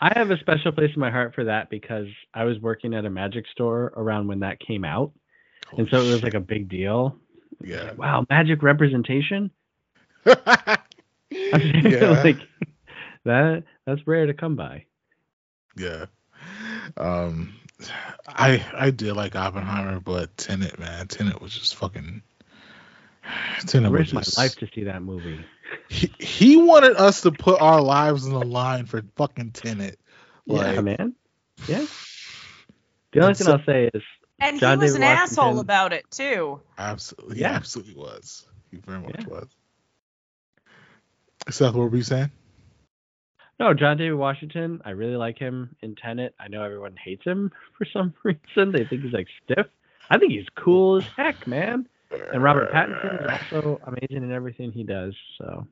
[0.00, 3.04] I have a special place in my heart for that because I was working at
[3.04, 5.12] a magic store around when that came out,
[5.76, 7.16] and so it was like a big deal.
[7.62, 7.92] yeah.
[7.94, 9.50] Wow, magic representation.
[10.26, 10.78] I'm
[11.30, 12.22] yeah.
[12.22, 12.38] like
[13.24, 13.64] that.
[13.86, 14.84] That's rare to come by.
[15.76, 16.06] yeah.
[16.96, 17.54] Um,
[18.26, 22.22] I I did like Oppenheimer, but Tenet, man, Tenet was just fucking.
[23.24, 25.44] I Tenet was risked my life to see that movie.
[25.88, 29.98] He, he wanted us to put our lives on the line for fucking Tenet.
[30.46, 31.14] Yeah, man.
[31.66, 31.84] Yeah.
[33.12, 34.02] The only thing so- I'll say is
[34.38, 36.60] And John he was David an asshole about it too.
[36.76, 37.52] Absolutely, he Yeah.
[37.52, 38.46] absolutely was.
[38.70, 39.26] He very much Yeah.
[39.28, 39.48] was.
[41.48, 42.30] Seth, what were you saying?
[43.58, 44.82] no John David Washington.
[44.84, 46.34] I really like him in Tenet.
[46.38, 48.72] I know everyone hates him for some reason.
[48.72, 49.66] They think he's like stiff.
[50.10, 51.88] I think he's cool as heck, man.
[52.32, 55.14] And Robert Pattinson is also amazing in everything he does.
[55.38, 55.66] So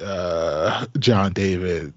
[0.00, 1.94] uh John David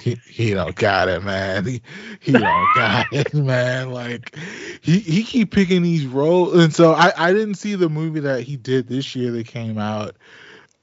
[0.00, 1.82] he he don't got it man he,
[2.20, 4.36] he don't got it man like
[4.82, 8.42] he he keep picking these roles and so I I didn't see the movie that
[8.42, 10.16] he did this year that came out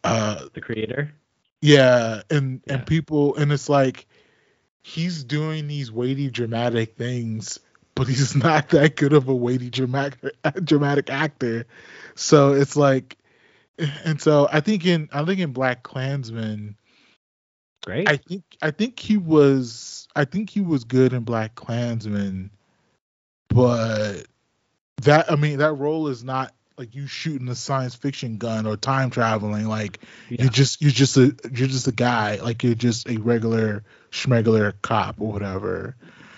[0.03, 1.11] uh the creator.
[1.61, 2.75] yeah and Yeah.
[2.75, 4.07] and people and it's like
[4.81, 7.59] he's doing these weighty dramatic things
[7.95, 10.19] but he's not that good of a weighty dramatic
[10.63, 11.65] dramatic actor
[12.15, 13.17] so it's like
[14.05, 16.75] and so I think in I think in Black Klansman
[17.83, 18.07] Great.
[18.07, 22.51] I think I think he was I think he was good in Black Klansman,
[23.49, 24.23] but
[25.01, 28.77] that I mean that role is not like you shooting a science fiction gun or
[28.77, 29.67] time traveling.
[29.67, 29.99] Like
[30.29, 30.43] Yeah.
[30.43, 32.35] you're just you're just a you're just a guy.
[32.35, 35.95] Like you're just a regular schmegular cop or whatever.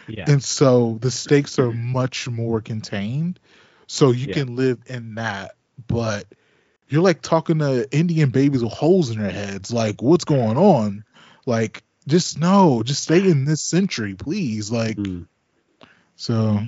[0.07, 0.25] Yeah.
[0.27, 3.39] And so the stakes are much more contained.
[3.87, 4.33] So you Yeah.
[4.33, 5.55] can live in that,
[5.87, 6.25] but
[6.89, 9.71] you're like talking to Indian babies with holes in their heads.
[9.71, 11.03] Like, what's going on?
[11.45, 14.71] Like, just no, just stay in this century, please.
[14.71, 15.25] Like, Mm.
[16.15, 16.59] so,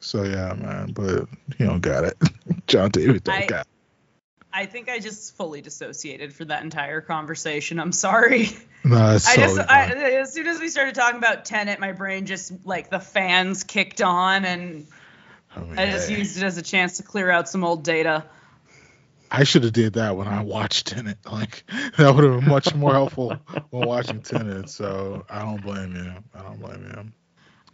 [0.00, 0.92] so yeah, man.
[0.92, 2.16] But he don't got it.
[2.66, 3.66] John David don't I- got.
[4.56, 7.78] I think I just fully dissociated for that entire conversation.
[7.78, 8.48] I'm sorry.
[8.84, 9.86] No, it's I just, I,
[10.20, 14.00] as soon as we started talking about Tenet, my brain just like the fans kicked
[14.00, 14.86] on, and
[15.56, 18.22] I, mean, I just used it as a chance to clear out some old data.
[19.28, 21.18] I should have did that when I watched Tenet.
[21.28, 21.64] Like
[21.96, 23.36] that would have been much more helpful
[23.70, 24.70] when watching Tenet.
[24.70, 26.12] So I don't blame you.
[26.32, 27.12] I don't blame you.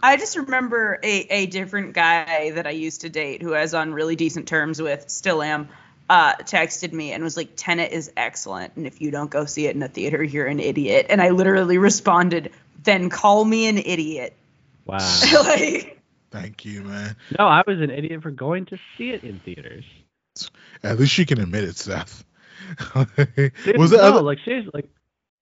[0.01, 3.75] I just remember a, a different guy that I used to date who I was
[3.75, 5.68] on really decent terms with, still am,
[6.08, 8.74] uh, texted me and was like, Tenet is excellent.
[8.76, 11.06] And if you don't go see it in the theater, you're an idiot.
[11.08, 14.36] And I literally responded, then call me an idiot.
[14.84, 14.98] Wow.
[15.44, 17.16] like, Thank you, man.
[17.38, 19.84] no, I was an idiot for going to see it in theaters.
[20.82, 22.24] At least you can admit it, Seth.
[22.94, 23.98] Dude, was it?
[23.98, 24.88] no, other- like seriously, like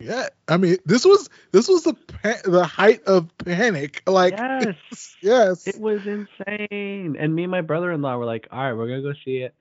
[0.00, 4.02] yeah, I mean, this was this was the pa- the height of panic.
[4.06, 7.16] Like, yes, yes, it was insane.
[7.18, 9.54] And me and my brother-in-law were like, all right, we're gonna go see it.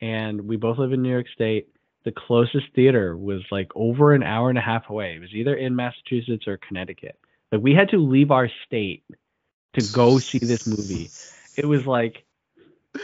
[0.00, 1.68] And we both live in New York State.
[2.04, 5.16] The closest theater was like over an hour and a half away.
[5.16, 7.18] It was either in Massachusetts or Connecticut.
[7.52, 9.04] Like we had to leave our state
[9.74, 11.10] to go see this movie.
[11.56, 12.24] It was like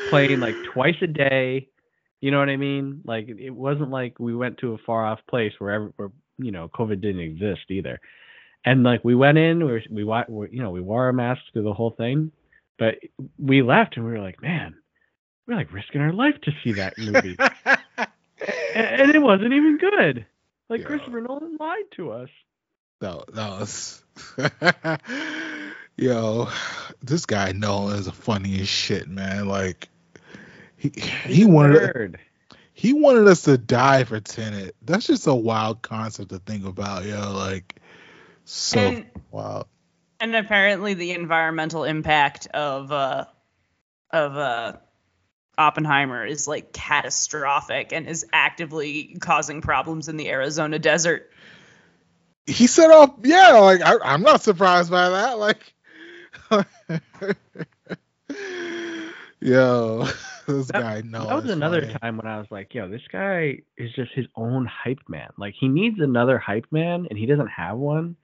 [0.09, 1.68] playing like twice a day.
[2.20, 3.02] You know what I mean?
[3.04, 6.52] Like it wasn't like we went to a far off place where ever, where you
[6.52, 8.00] know COVID didn't exist either.
[8.64, 9.72] And like we went in, we
[10.04, 12.32] were, we you know we wore our masks through the whole thing,
[12.78, 12.96] but
[13.38, 14.74] we left and we were like, man,
[15.46, 18.09] we're like risking our life to see that movie, and,
[18.74, 20.26] and it wasn't even good.
[20.68, 20.87] Like Yeah.
[20.87, 22.28] Christopher Nolan lied to us.
[23.00, 24.02] that, that was.
[25.98, 26.48] Yo,
[27.02, 29.48] this guy Nolan is the funniest shit, man.
[29.48, 29.88] Like,
[30.76, 30.92] he
[31.24, 32.16] he wanted Nerd.
[32.74, 34.76] he wanted us to die for Tenet.
[34.82, 37.32] That's just a wild concept to think about, yo.
[37.32, 37.76] Like,
[38.44, 39.66] so And- wild.
[40.20, 43.24] and apparently the environmental impact of uh
[44.11, 44.72] of uh
[45.59, 51.31] Oppenheimer is like catastrophic and is actively causing problems in the Arizona desert.
[52.47, 55.75] he set off yeah like I, i'm not surprised by that like
[59.40, 60.05] yo
[60.47, 63.62] this That- guy knows that was another time when I was like, yo, this guy
[63.77, 65.31] is just his own hype man.
[65.37, 68.14] Like he needs another hype man and he doesn't have one.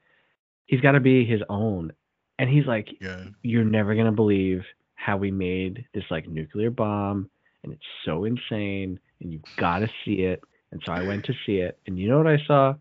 [0.67, 1.93] He's got to be his own.
[2.39, 4.65] And he's like, yeah you're never going to believe
[5.05, 7.31] how we made this like nuclear bomb
[7.65, 10.43] and it's so insane and you've got to see it.
[10.73, 11.79] And so I went to see it.
[11.87, 12.75] And you know what I saw?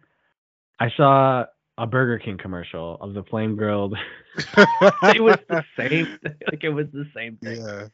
[0.80, 1.46] I saw
[1.78, 3.96] a Burger King commercial of the flame grilled.
[4.58, 6.08] it was the same.
[6.52, 7.60] like it was the same thing.
[7.62, 7.88] yeah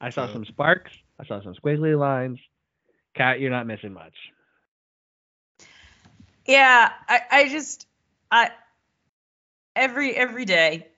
[0.00, 0.32] I saw Yeah.
[0.32, 0.92] some sparks.
[1.18, 2.38] I saw some squiggly lines.
[3.16, 4.14] Kat, you're not missing much.
[6.46, 7.86] Yeah, I, I just
[8.30, 8.50] I
[9.76, 10.88] every every day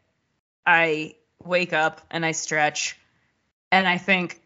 [0.67, 2.99] I wake up and I stretch
[3.71, 4.41] and I think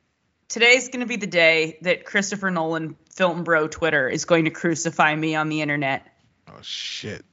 [0.48, 4.50] today's going to be the day that Christopher Nolan film bro Twitter is going to
[4.50, 6.06] crucify me on the internet.
[6.48, 7.24] Oh shit.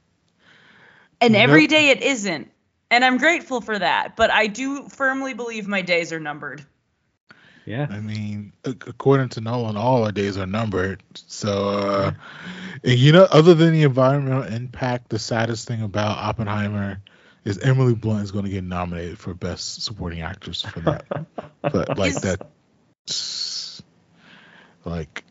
[1.20, 1.42] And Nope.
[1.42, 2.50] every day it isn't.
[2.90, 6.64] And I'm grateful for that, but I do firmly believe my days are numbered.
[7.66, 7.86] Yeah.
[7.88, 11.02] I mean, according to Nolan, all our days are numbered.
[11.14, 12.12] So, uh,
[12.82, 17.00] and you know, other than the environmental impact, the saddest thing about Oppenheimer
[17.44, 21.04] is Emily Blunt is going to get nominated for Best Supporting Actress for that.
[21.62, 22.46] but like Is- that,
[24.84, 25.24] like,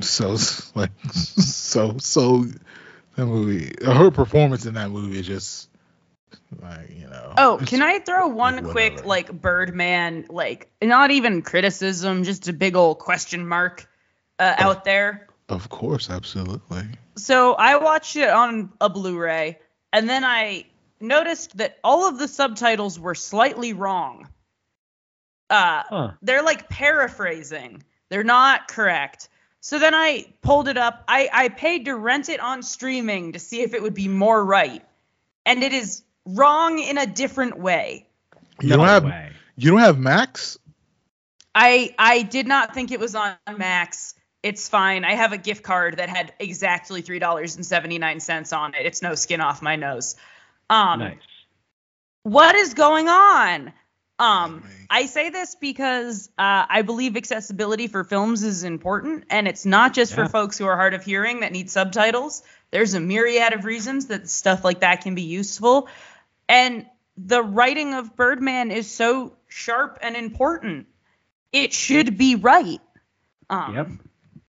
[0.00, 0.36] so
[0.74, 2.44] like so so
[3.16, 5.68] that movie, her performance in that movie is just
[6.60, 7.32] like you know.
[7.38, 8.72] Oh, can I throw one whatever.
[8.72, 13.88] quick like Birdman like not even criticism, just a big old question mark
[14.38, 14.64] uh, Oh.
[14.70, 15.26] out there?
[15.48, 16.84] Of course, absolutely.
[17.16, 19.58] So I watched it on a Blu-ray,
[19.92, 20.66] and then I
[21.00, 24.28] noticed that all of the subtitles were slightly wrong.
[25.48, 26.10] Uh, Huh.
[26.22, 27.82] they're like paraphrasing.
[28.08, 29.28] They're not correct.
[29.60, 31.04] So then I pulled it up.
[31.08, 34.44] I, I paid to rent it on streaming to see if it would be more
[34.44, 34.84] right.
[35.44, 38.06] And it is wrong in a different way.
[38.60, 39.30] You no don't have way.
[39.56, 40.58] you don't have Max.
[41.54, 44.14] I I did not think it was on Max.
[44.42, 45.04] It's fine.
[45.04, 48.74] I have a gift card that had exactly three dollars and seventy nine cents on
[48.74, 48.86] it.
[48.86, 50.16] It's no skin off my nose.
[50.68, 51.18] Um, nice.
[52.22, 53.72] what is going on?
[54.18, 54.64] Um.
[54.88, 59.94] I say this because uh, I believe accessibility for films is important, and it's not
[59.94, 62.42] just for folks who are hard of hearing that need subtitles.
[62.70, 65.88] There's a myriad of reasons that stuff like that can be useful,
[66.48, 70.86] and the writing of Birdman is so sharp and important.
[71.52, 72.80] It should be right.
[73.50, 73.88] Um, Yep.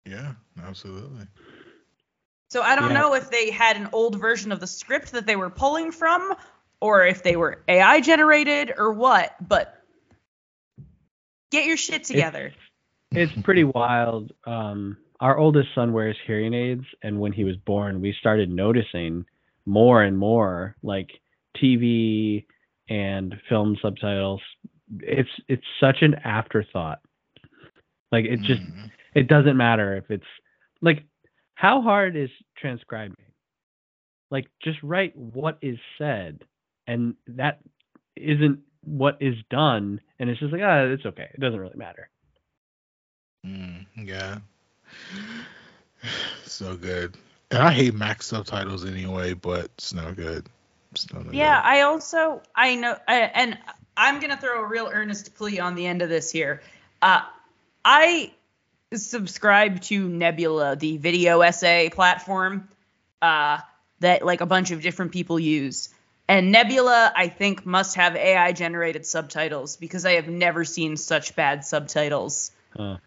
[0.05, 0.31] Yeah,
[0.63, 1.25] absolutely.
[2.51, 2.95] So I don't Yeah.
[2.95, 6.33] know if they had an old version of the script that they were pulling from,
[6.81, 9.37] or if they were AI generated, or what.
[9.47, 9.81] But
[11.49, 12.51] get your shit together.
[13.11, 14.33] It's pretty wild.
[14.45, 19.23] Um, our oldest son wears hearing aids, and when he was born, we started noticing
[19.65, 21.09] more and more like
[21.55, 22.45] TV
[22.89, 24.41] and film subtitles.
[24.99, 26.99] It's it's such an afterthought.
[28.11, 28.91] Like it just Mhm.
[29.15, 30.27] it doesn't matter if it's
[30.81, 31.05] like
[31.61, 33.15] how hard is transcribing?
[34.31, 36.43] Like just write what is said,
[36.87, 37.59] and that
[38.15, 41.29] isn't what is done, and it's just like ah, it's okay.
[41.31, 42.09] It doesn't really matter.
[43.45, 44.39] Mm, yeah.
[46.45, 47.15] So good.
[47.51, 50.47] And I hate Max subtitles anyway, but it's no good.
[50.93, 51.67] It's no Yeah, good.
[51.67, 53.55] I also I know, I, and
[53.95, 56.63] I'm gonna throw a real earnest plea on the end of this here.
[57.03, 57.21] Uh,
[57.85, 58.33] I
[58.93, 62.67] subscribe to Nebula, the video essay platform
[63.21, 63.59] uh,
[63.99, 65.89] that like a bunch of different people use.
[66.27, 71.35] And Nebula, I think, must have AI generated subtitles because I have never seen such
[71.35, 72.51] bad subtitles.
[72.75, 72.97] Huh.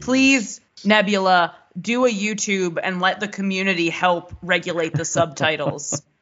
[0.00, 6.02] Please, Nebula, do a YouTube and let the community help regulate the subtitles.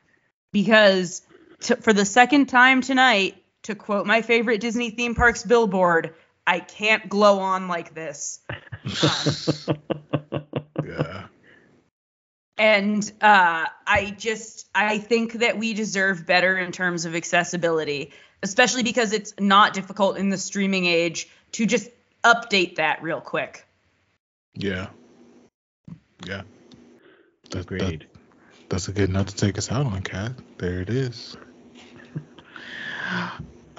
[0.53, 1.21] Because
[1.61, 6.14] t- for the second time tonight, to quote my favorite Disney theme parks billboard,
[6.46, 8.40] I can't glow on like this.
[10.87, 11.26] Yeah.
[12.59, 18.82] And uh, I just I think that we deserve better in terms of accessibility, especially
[18.82, 21.90] because it's not difficult in the streaming age to just
[22.24, 23.66] update that real quick.
[24.54, 24.88] Yeah.
[26.26, 26.42] Yeah.
[27.50, 28.04] That, that,
[28.68, 30.32] that's a good note to take us out on, Kat.
[30.59, 31.37] There it is.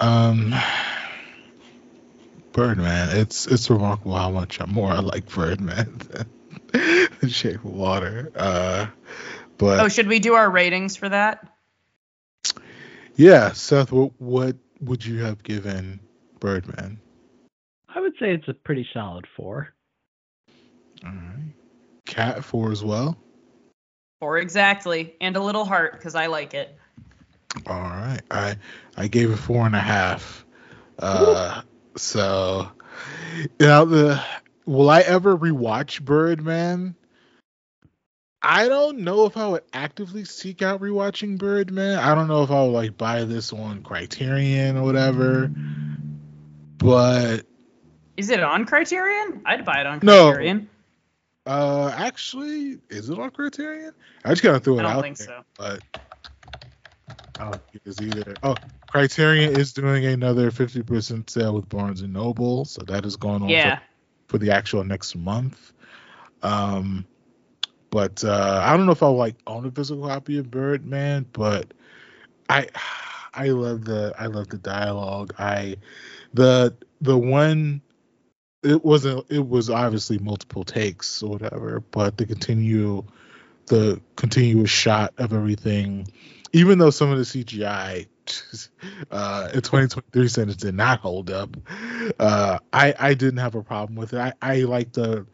[0.00, 0.54] Um,
[2.58, 3.16] Birdman.
[3.16, 8.32] It's it's remarkable how much more I like Birdman than, than Shape of Water.
[8.34, 8.86] Uh,
[9.58, 11.46] but Oh, should we do our ratings for that?
[13.14, 16.00] yeah, Seth, what what would you have given
[16.40, 16.98] Birdman?
[17.94, 19.72] I would say it's a pretty solid four.
[21.04, 21.52] All right,
[22.06, 23.16] Kat four as well.
[24.18, 26.76] Four exactly, and a little heart because I like it.
[27.68, 28.20] All right.
[28.32, 28.56] I
[28.96, 30.44] I gave it four and a half.
[30.98, 31.62] Uh
[31.98, 32.70] so
[33.60, 34.22] now the
[34.66, 36.94] will I ever rewatch Birdman?
[38.40, 41.98] I don't know if I would actively seek out rewatching Birdman.
[41.98, 45.50] I don't know if I would like buy this on Criterion or whatever.
[46.78, 47.46] But
[48.16, 49.42] Is it on Criterion?
[49.44, 50.68] I'd buy it on Criterion.
[51.46, 51.52] No.
[51.52, 53.92] Uh actually, is it on Criterion?
[54.24, 54.86] I just kind of threw it out.
[54.86, 55.42] I don't out think there, so.
[55.56, 55.82] but
[57.38, 58.36] I don't think it is either.
[58.42, 58.56] Oh,
[58.88, 63.50] Criterion is doing another 50% sale with Barnes and Noble, so that is going on
[63.50, 63.76] Yeah.
[63.76, 63.82] for,
[64.28, 65.72] for the actual next month.
[66.42, 67.06] Um,
[67.90, 71.72] but uh, I don't know if I'll like own a physical copy of Birdman, but
[72.48, 72.68] I
[73.34, 75.34] I love the I love the dialogue.
[75.38, 75.76] I
[76.34, 77.82] the the one
[78.62, 83.04] it wasn't it was obviously multiple takes or whatever, but the continue
[83.66, 86.08] the continuous shot of everything,
[86.52, 88.06] even though some of the CGI
[89.10, 91.56] uh, in 2023 sentence did not hold up,
[92.18, 94.18] uh, I I didn't have a problem with it.
[94.18, 95.26] I I like the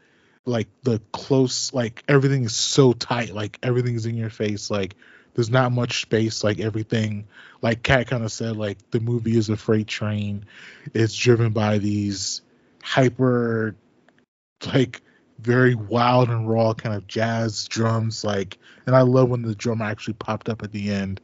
[0.44, 4.96] like the close like everything is so tight, like everything's in your face, like
[5.34, 7.26] there's not much space like everything
[7.60, 10.46] like kat kind of said like the movie is a freight train
[10.94, 12.40] it's driven by these
[12.82, 13.74] hyper
[14.66, 15.02] like
[15.44, 19.82] very wild and raw kind of jazz drums like and i love when the drum
[19.82, 21.20] actually popped up at the end.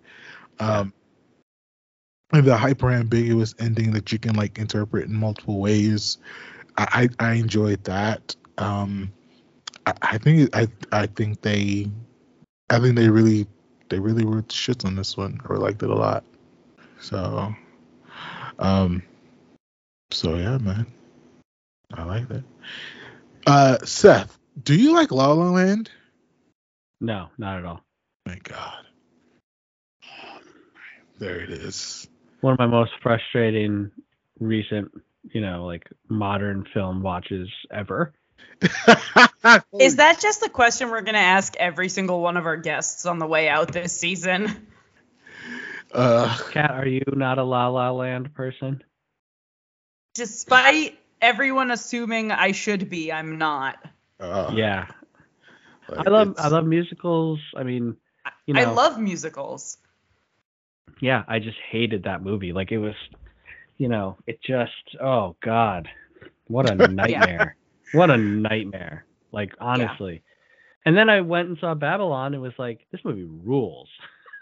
[0.58, 0.92] Um
[2.32, 6.18] and the hyper ambiguous ending that you can like interpret in multiple ways
[6.76, 8.36] i i, I enjoyed that.
[8.58, 9.12] Um
[9.86, 11.90] I, I think i i think they
[12.70, 13.46] i think they really
[13.90, 15.40] they really were shits on this one.
[15.48, 16.24] Or liked it a lot.
[17.00, 17.54] So,
[18.58, 19.02] um,
[20.10, 20.86] so yeah, man,
[21.94, 22.44] I like that.
[23.46, 25.90] Uh, Seth, do you like La La Land?
[27.00, 27.80] No, not at all.
[28.26, 28.84] Thank God.
[31.18, 32.08] There it is.
[32.40, 33.90] One of my most frustrating
[34.38, 34.90] recent,
[35.32, 38.14] you know, like modern film watches ever.
[39.78, 43.06] Is that just the question we're going to ask every single one of our guests
[43.06, 44.68] on the way out this season?
[45.92, 48.82] Uh, Kat, are you not a La La Land person?
[50.14, 53.76] Despite everyone assuming I should be, I'm not.
[54.18, 54.86] uh, yeah,
[55.88, 57.40] like I love it's- I love musicals.
[57.56, 57.96] I mean,
[58.46, 59.78] you know, I love musicals.
[61.00, 62.52] yeah, I just hated that movie.
[62.52, 62.94] Like it was,
[63.78, 65.88] you know, it just oh god,
[66.46, 67.56] what a nightmare.
[67.92, 69.04] What a nightmare.
[69.32, 70.22] Like honestly.
[70.86, 73.88] And then I went and saw Babylon and was like, this movie rules.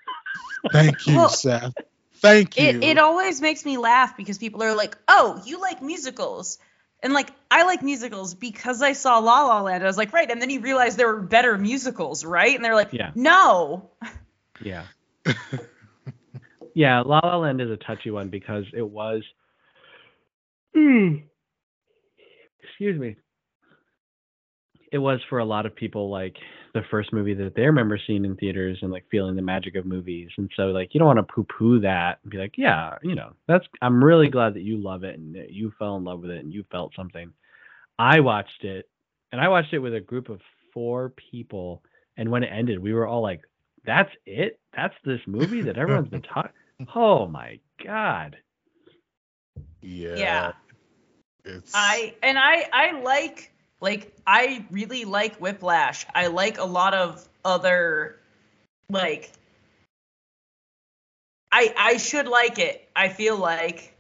[0.73, 1.75] Thank you, Well, Seth.
[2.15, 2.65] Thank you.
[2.69, 6.59] It it always makes me laugh because people are like, "Oh, you like musicals."
[7.03, 9.85] And like I like musicals because I saw La La Land.
[9.85, 12.55] I was like, "Right." And then you realize there were better musicals, right?
[12.55, 13.13] And they're like, Yeah.
[13.15, 13.91] "No."
[14.61, 14.87] Yeah.
[16.75, 19.23] yeah, La La Land is a touchy one because it was
[20.75, 21.23] excuse
[22.99, 23.15] me.
[24.91, 26.35] It was for a lot of people like
[26.79, 29.87] the first movie that they remember seeing in theaters and like feeling the magic of
[29.87, 30.29] movies.
[30.37, 33.15] And so like you don't want to poo poo that and be like, yeah, you
[33.15, 36.21] know, that's I'm really glad that you love it and that you fell in love
[36.21, 37.33] with it and you felt something.
[37.99, 38.89] I watched it
[39.33, 40.41] and I watched it with a group of
[40.73, 41.83] four people
[42.17, 43.43] and when it ended, we were all like,
[43.85, 44.59] That's it?
[44.77, 46.53] That's this movie that everyone's been talking
[46.95, 48.37] Oh my god.
[49.83, 50.17] yeah.
[50.17, 50.53] Yeah.
[51.45, 56.07] It's I and I I like like I really like Whiplash.
[56.15, 58.19] I like a lot of other
[58.91, 59.31] like
[61.53, 62.89] I I should like it.
[62.95, 63.95] I feel like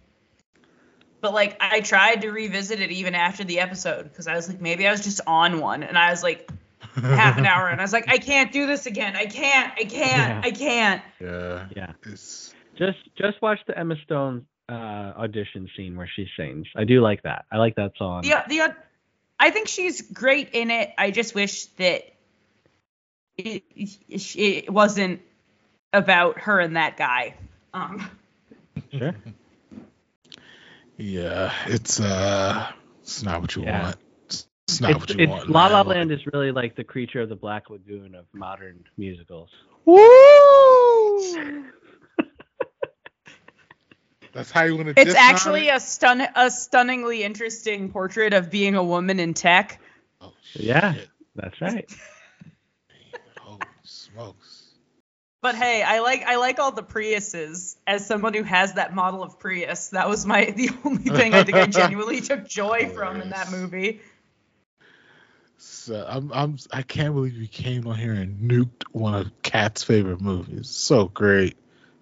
[1.20, 4.60] but like I tried to revisit it even after the episode because I was like
[4.60, 6.50] maybe I was just on one and I was like
[6.94, 9.16] half an hour and I was like I can't do this again.
[9.16, 9.72] I can't.
[9.78, 10.44] I can't.
[10.44, 11.02] I can't.
[11.20, 11.66] yeah.
[11.74, 11.92] Yeah.
[12.04, 16.66] It's Just just watch the Emma Stone uh audition scene where she sings.
[16.76, 17.46] I do like that.
[17.50, 18.22] I like that song.
[18.22, 18.74] The the
[19.39, 20.91] I think she's great in it.
[20.99, 22.05] I just wish that
[23.36, 25.20] it, it, it wasn't
[25.93, 27.34] about her and that guy.
[27.72, 28.11] Um,
[28.93, 29.14] Sure.
[30.97, 31.53] yeah.
[31.66, 32.72] It's uh.
[33.03, 33.82] It's not what you Yeah.
[33.82, 33.97] want.
[34.26, 35.49] It's, it's not It's, what you it's want.
[35.51, 35.82] La La.
[35.82, 39.51] Land is really like the creature of the Black Lagoon of modern musicals.
[39.84, 39.99] Woo!
[44.39, 45.03] That's how you want to.
[45.03, 49.80] it's actually a stun a stunningly interesting portrait of being a woman in tech.
[50.20, 50.95] Oh, Yeah.
[50.95, 51.09] shit.
[51.34, 51.91] That's right.
[53.41, 54.74] Holy smokes.
[55.43, 57.78] But hey, I like I like all the Priuses.
[57.84, 61.43] As someone who has that model of Prius, that was my the only thing I
[61.43, 64.03] think I genuinely took joy from in that movie.
[65.57, 69.82] So I'm I'm I can't believe you came on here and nuked one of Kat's
[69.82, 70.68] favorite movies.
[70.70, 71.57] So great.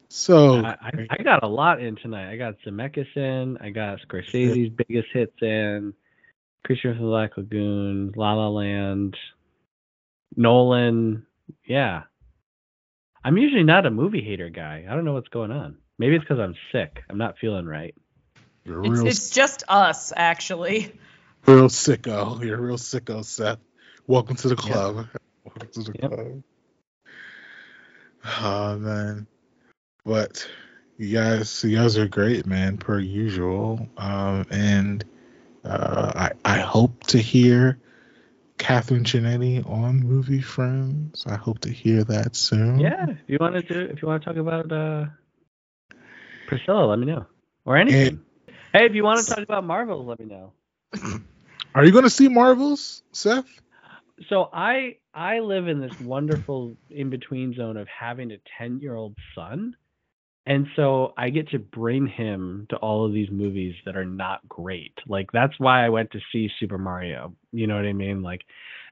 [0.09, 2.33] So I, I, I got a lot in tonight.
[2.33, 3.59] I got Zemeckis in.
[3.59, 5.95] I got Scorsese's biggest hits in.
[6.65, 9.17] Creature of the Black Lagoon, La La Land,
[10.37, 11.27] Nolan.
[11.67, 12.03] Yeah.
[13.25, 14.85] I'm usually not a movie hater guy.
[14.89, 15.79] I don't know what's going on.
[15.99, 16.99] Maybe it's because I'm sick.
[17.11, 17.95] I'm not feeling right.
[18.65, 20.93] you're It's real it's just us actually.
[21.47, 22.45] real sicko.
[22.45, 23.59] You're a real sicko, Seth.
[24.07, 25.09] Welcome to the club.
[25.45, 26.11] Welcome to the Yep.
[26.11, 26.43] club.
[28.41, 29.27] Oh man.
[30.07, 30.49] But
[30.97, 33.89] you guys you guys are great, man, per usual.
[33.99, 35.05] Um and
[35.65, 37.79] uh I I hope to hear
[38.59, 41.25] Catherine Janetti on Movie Friends.
[41.27, 42.79] I hope to hear that soon.
[42.79, 43.11] Yeah.
[43.11, 45.07] If you want to do, if you want to talk about uh,
[46.47, 47.27] Priscilla, let me know.
[47.65, 48.21] Or anything.
[48.73, 50.53] hey, if you want to talk about Marvel, let me know.
[51.75, 53.61] Are you going to see Marvels, Seth?
[54.29, 58.95] So I I live in this wonderful in between zone of having a 10 year
[58.95, 59.77] old son.
[60.47, 64.47] And so I get to bring him to all of these movies that are not
[64.49, 64.95] great.
[65.09, 67.35] Like that's why I went to see Super Mario.
[67.53, 68.23] You know what I mean?
[68.23, 68.43] Like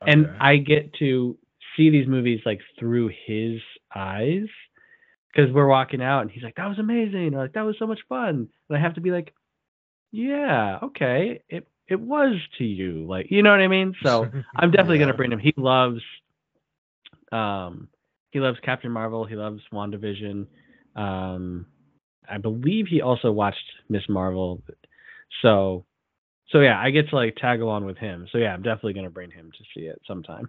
[0.07, 1.37] and I get to
[1.77, 3.61] see these movies like through his
[3.95, 4.47] eyes
[5.33, 7.87] because we're walking out and he's like, "That was amazing," or like, "That was so
[7.87, 9.35] much fun," and I have to be like,
[10.13, 13.95] "Yeah, okay, it it was to you," like you know what I mean.
[14.03, 15.05] So I'm definitely Yeah.
[15.07, 15.39] gonna bring him.
[15.41, 16.01] He loves,
[17.33, 17.89] um,
[18.31, 19.25] he loves Captain Marvel.
[19.25, 20.47] He loves WandaVision.
[20.97, 21.67] Um,
[22.29, 24.63] I believe he also watched Miss Marvel.
[25.43, 25.85] So,
[26.49, 28.27] so yeah, I get to like tag along with him.
[28.33, 30.49] So yeah, I'm definitely gonna bring him to see it sometime.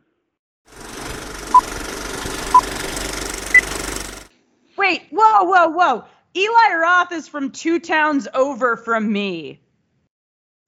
[4.77, 6.05] Wait, whoa, whoa, whoa.
[6.35, 9.61] Eli Roth is from two towns over from me.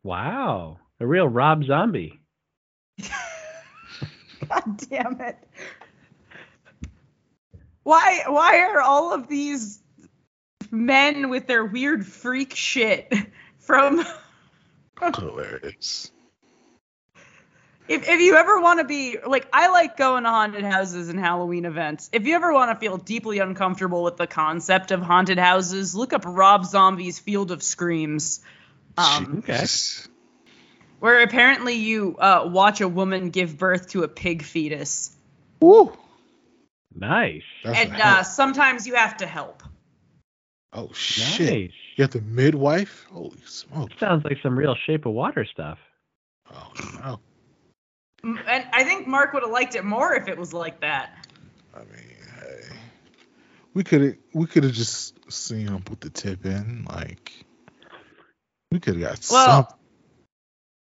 [0.04, 2.22] Wow, a real Rob Zombie.
[4.50, 5.38] God damn it.
[7.88, 9.80] Why why are all of these
[10.72, 13.14] men with their weird freak shit
[13.60, 14.06] from
[15.00, 16.12] Hilarious.
[17.88, 21.18] if, if you ever want to be like I like going to haunted houses and
[21.18, 22.10] Halloween events.
[22.12, 26.12] If you ever want to feel deeply uncomfortable with the concept of haunted houses, look
[26.12, 28.42] up Rob Zombie's Field of Screams.
[28.98, 29.54] Um, Okay.
[29.54, 30.10] Jeez.
[31.00, 35.16] where apparently you uh, watch a woman give birth to a pig fetus.
[35.62, 35.98] Woo.
[36.94, 37.44] Nice.
[37.64, 39.64] That's and uh, sometimes you have to help.
[40.74, 41.50] oh shit!
[41.50, 41.72] Nice.
[41.96, 43.06] You have the midwife.
[43.12, 43.92] Holy smoke!
[44.00, 45.80] Sounds like some real Shape of Water stuff.
[46.54, 46.72] Oh
[47.04, 47.20] no!
[48.24, 51.28] And I think Marc would have liked it more if it was like that.
[51.76, 52.76] I mean, hey,
[53.74, 56.86] we could have we could have just seen him put the tip in.
[56.90, 57.32] Like,
[58.72, 59.76] we could have got Well, something.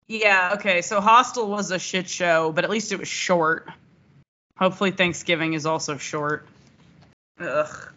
[0.08, 3.68] Yeah, okay, so Hostel was a shit show, but at least it was short.
[4.56, 6.46] Hopefully Thanksgiving is also short.
[7.40, 7.92] Ugh.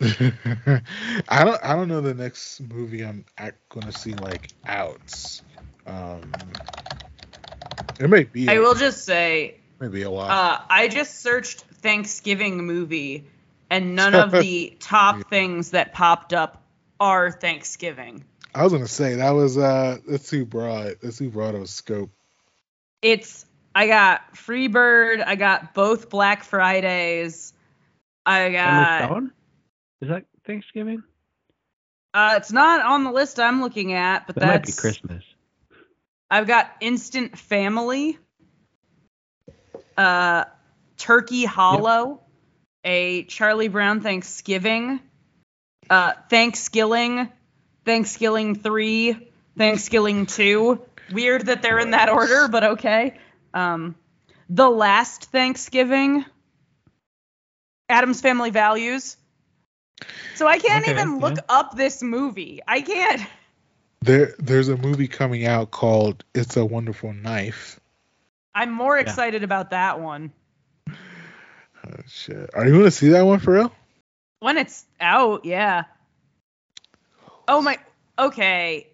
[0.00, 5.40] I don't I don't know the next movie I'm ac- gonna see like out.
[5.86, 6.32] Um,
[8.00, 8.48] it may be.
[8.48, 10.30] I will just say, maybe a while.
[10.30, 13.24] uh, I just searched Thanksgiving movie,
[13.70, 16.62] and none of the top things that popped up
[16.98, 18.24] are Thanksgiving.
[18.54, 20.96] I was gonna say that was uh that's too broad.
[21.02, 22.10] That's too broad of a scope.
[23.00, 27.52] It's I got Freebird, I got both Black Fridays,
[28.24, 29.22] I got?
[30.00, 31.02] Is that Thanksgiving?
[32.14, 35.24] uh, it's not on the list I'm looking at, but That might that's be Christmas.
[36.30, 38.18] I've got Instant Family,
[39.96, 40.44] uh,
[40.96, 42.20] Turkey Hollow,
[42.84, 45.00] a Charlie Brown Thanksgiving,
[45.90, 47.30] uh, Thanksgiving,
[47.84, 50.80] Thanksgiving 3, Thanksgiving 2.
[51.12, 53.18] Weird that they're in that order, but okay.
[53.54, 53.94] Um,
[54.50, 56.24] the Last Thanksgiving,
[57.88, 59.16] Addams Family Values.
[60.34, 61.42] So I can't Okay, even look yeah.
[61.48, 62.60] up this movie.
[62.66, 63.22] I can't.
[64.02, 67.80] There there's a movie coming out called It's a Wonderful Knife.
[68.54, 69.02] I'm more Yeah.
[69.02, 70.32] excited about that one.
[70.90, 72.50] Oh, shit.
[72.54, 73.72] Are you gonna see that one for real?
[74.40, 75.84] When it's out, yeah.
[77.48, 77.78] Oh my.
[78.18, 78.88] Okay.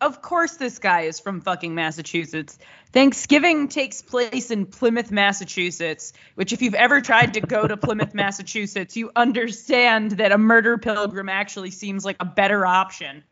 [0.00, 2.58] Of course, this guy is from fucking Massachusetts.
[2.92, 8.14] Thanksgiving takes place in Plymouth, Massachusetts, which, if you've ever tried to go to Plymouth,
[8.14, 13.24] Massachusetts, you understand that a murder pilgrim actually seems like a better option.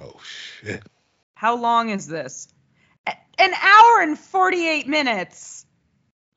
[0.00, 0.82] Oh shit.
[1.34, 2.48] How long is this?
[3.06, 5.66] A- An hour and 48 minutes.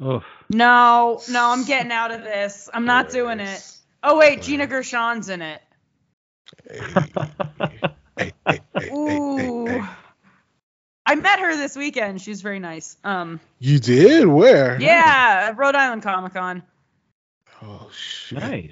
[0.03, 0.23] Oof.
[0.49, 2.69] No, no, I'm getting out of this.
[2.73, 3.61] I'm not doing it.
[4.03, 5.61] Oh, wait, Gina Gershon's in it.
[6.69, 6.87] Hey,
[8.17, 9.87] hey, hey, hey, hey, Ooh.
[11.07, 11.19] Hey, hey.
[11.19, 12.21] I met her this weekend.
[12.21, 12.97] She's very nice.
[13.03, 14.25] Um, You did?
[14.27, 14.79] Where?
[14.81, 16.63] yeah, Rhode Island Comic Con.
[17.61, 18.39] Oh shit.
[18.39, 18.71] nice.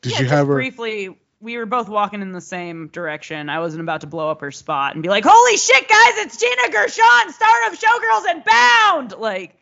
[0.00, 0.54] Did yeah, you have her?
[0.54, 1.18] briefly?
[1.40, 3.50] We were both walking in the same direction.
[3.50, 6.24] I wasn't about to blow up her spot and be like, "Holy shit, guys!
[6.24, 9.58] It's Gina Gershon, star of Showgirls and Bound!" Like,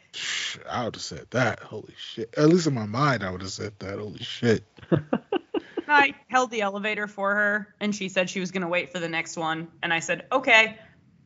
[0.71, 1.59] I would have said that.
[1.61, 2.33] Holy shit.
[2.37, 3.99] At least in my mind, I would have said that.
[3.99, 4.65] Holy shit.
[5.89, 9.09] I held the elevator for her, and she said she was gonna wait for the
[9.09, 10.79] next one, and I said, "Okay."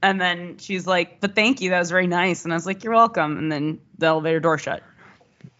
[0.03, 2.85] And then she's like, "But thank you, that was very nice." And I was like,
[2.85, 4.83] "You're welcome." And then the elevator door shut.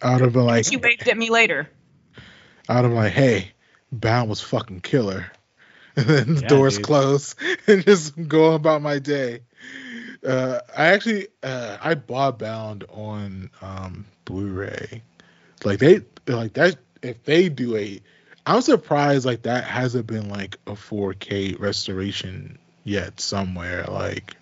[0.01, 1.69] Out of have been like, She waved at me later.
[2.69, 3.51] Out of have like, hey,
[3.91, 5.31] Bound was fucking killer.
[5.97, 6.85] And then the Yeah, doors dude.
[6.85, 7.35] close
[7.67, 9.39] and just go about my day.
[10.23, 15.01] Uh, I actually, uh, I bought Bound on um, Blu-ray.
[15.65, 16.75] Like they, like that.
[17.01, 17.99] If they do a,
[18.45, 23.85] I'm surprised like that hasn't been like a 4K restoration yet somewhere.
[23.87, 24.35] Like,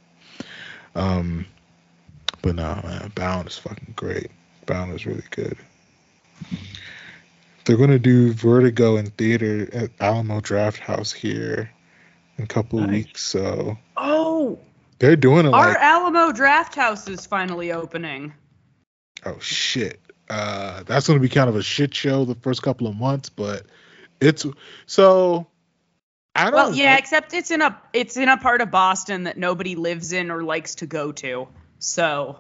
[0.96, 1.46] um,
[2.42, 4.30] but no, man, Bound is fucking great.
[4.68, 5.58] Bound is really good.
[7.66, 11.72] They're gonna do Vertigo in theater at Alamo Drafthouse here
[12.38, 13.06] in a couple of Nice.
[13.06, 13.24] weeks.
[13.24, 14.60] So Oh,
[15.00, 18.34] they're doing it our like, Alamo Drafthouse is finally opening.
[19.26, 20.00] oh shit.
[20.30, 23.64] Uh, that's gonna be kind of a shit show the first couple of months, but
[24.22, 24.46] it's
[24.86, 25.48] so.
[26.36, 26.54] I don't.
[26.54, 30.12] Well, yeah, except it's in a it's in a part of Boston that nobody lives
[30.12, 31.48] in or likes to go to.
[31.80, 32.40] So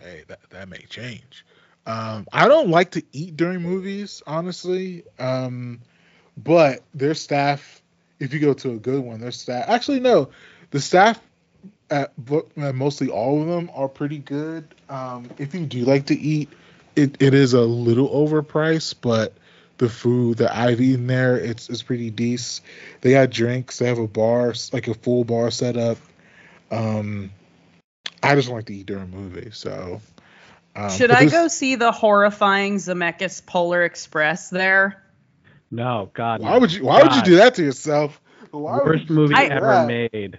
[0.00, 1.44] hey, that that may change.
[1.86, 5.04] Um, I don't like to eat during movies, honestly.
[5.18, 5.80] Um,
[6.36, 7.80] but their staff,
[8.18, 10.30] if you go to a good one, their staff actually no,
[10.70, 11.20] the staff
[11.90, 12.12] at
[12.56, 14.66] mostly all of them are pretty good.
[14.88, 16.50] Um, if you do like to eat,
[16.96, 19.34] it, it is a little overpriced, but
[19.80, 22.64] the food that I've eaten there, it's it's pretty decent.
[23.00, 25.96] They got drinks, they have a bar, like a full bar set up.
[26.70, 27.30] Um,
[28.22, 30.02] I just like to eat during movies, so.
[30.76, 35.02] Um, should I this- go see the horrifying Zemeckis Polar Express there?
[35.70, 36.42] No, God.
[36.42, 36.58] Why no.
[36.60, 36.84] would you?
[36.84, 38.20] Why would you do that to yourself?
[38.50, 39.86] Why would Worst you movie I- ever that?
[39.86, 40.38] made.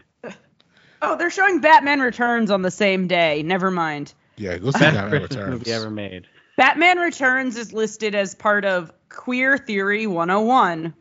[1.02, 3.42] Oh, they're showing Batman Returns on the same day.
[3.42, 4.14] Never mind.
[4.38, 5.52] Yeah, go see Best Batman Christmas Returns.
[5.60, 6.28] movie ever made.
[6.58, 10.94] Batman Returns is listed as part of Queer Theory 101.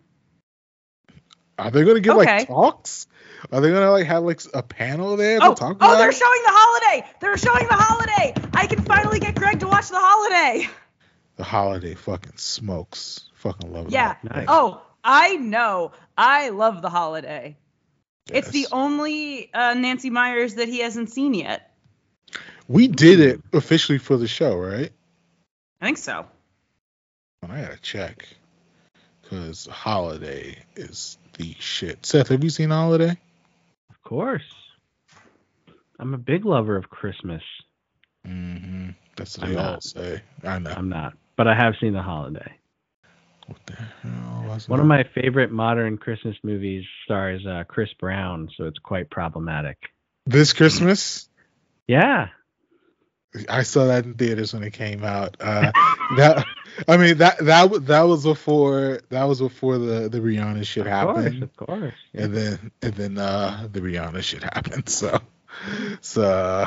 [1.58, 2.38] Are they gonna give Okay.
[2.38, 3.06] like talks?
[3.52, 5.98] Are they gonna like have like a panel there to Oh, talk oh, about?
[5.98, 6.14] they're it?
[6.16, 7.08] showing the holiday.
[7.20, 8.34] They're showing the holiday.
[8.54, 10.68] I can finally get Greg to watch the holiday.
[11.36, 13.28] the holiday fucking smokes.
[13.36, 13.92] Fucking love it.
[13.92, 14.16] Yeah.
[14.22, 14.44] Nice.
[14.48, 15.92] Oh, I know.
[16.16, 17.56] I love the holiday.
[18.30, 21.74] It's the only uh, Nancy Meyers that he hasn't seen yet.
[22.68, 24.92] we did it officially for the show, right?
[25.80, 26.26] I think so.
[27.42, 28.26] I gotta check
[29.22, 32.04] because holiday is the shit.
[32.06, 33.16] Seth, have you seen holiday?
[33.90, 34.42] Of course.
[35.98, 37.42] I'm a big lover of Christmas.
[38.26, 38.90] Mm-hmm.
[39.16, 39.82] That's what I'm they all not.
[39.84, 40.22] say.
[40.44, 40.70] I know.
[40.70, 42.52] I'm not, but I have seen The Holiday.
[43.46, 44.82] what the hell was One that?
[44.82, 49.76] of my favorite modern Christmas movies stars uh, Chris Brown, so it's quite problematic.
[50.26, 51.28] this Christmas.
[51.88, 52.28] Yeah.
[53.48, 55.36] I saw that in theaters when it came out.
[55.38, 55.70] Uh,
[56.16, 56.44] that
[56.88, 61.06] I mean that that that was before that was before the the Rihanna shit Of
[61.06, 61.94] course, happened, of course.
[62.12, 62.22] Yeah.
[62.22, 64.88] and then and then uh the Rihanna shit happened.
[64.88, 65.20] So
[66.00, 66.66] so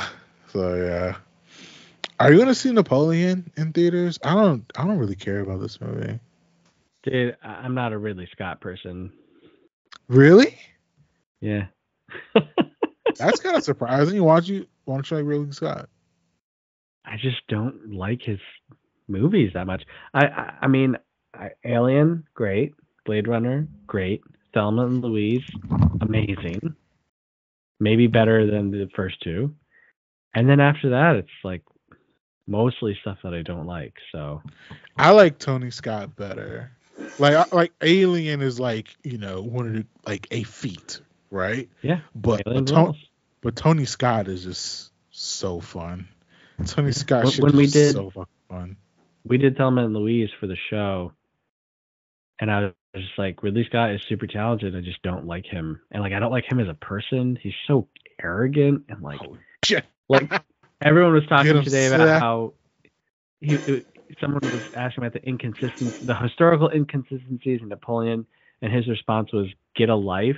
[0.51, 1.15] so yeah.
[2.19, 4.19] Are you gonna see Napoleon in theaters?
[4.23, 6.19] I don't I don't really care about this movie.
[7.03, 9.11] Dude, I'm not a Ridley Scott person.
[10.07, 10.57] Really?
[11.41, 11.65] Yeah.
[13.17, 14.23] That's kind of surprising.
[14.23, 15.89] Why don't you why don't you like Ridley Scott?
[17.05, 18.39] I just don't like his
[19.07, 19.83] movies that much.
[20.13, 20.97] I I, I mean,
[21.33, 22.73] I, Alien, great.
[23.05, 24.23] Blade Runner, great.
[24.53, 25.43] Thelma and Louise,
[26.01, 26.75] amazing.
[27.79, 29.55] Maybe better than the first two.
[30.35, 31.63] And then after that, it's like
[32.47, 33.93] mostly stuff that I don't like.
[34.11, 34.41] So
[34.97, 36.71] I like Tony Scott better.
[37.19, 41.01] Like like Alien is like you know one of the like a feat,
[41.31, 41.69] right?
[41.81, 42.95] yeah, But but,
[43.41, 46.07] but Tony Scott is just so fun.
[46.65, 48.77] Tony Scott When- shit we did- so fucking fun.
[49.25, 51.13] we did Thelma and Louise for the show,
[52.39, 54.75] and I was just like, Ridley Scott is super talented.
[54.75, 57.37] I just don't like him, and like I don't like him as a person.
[57.41, 57.87] He's so
[58.21, 59.19] arrogant and like
[59.65, 59.85] shit.
[60.09, 60.31] like
[60.81, 62.53] everyone was talking today about how
[63.41, 63.87] he it-
[64.21, 68.25] someone was asking about the inconsistency, the historical inconsistencies in Napoleon,
[68.61, 70.37] and his response was "get a life."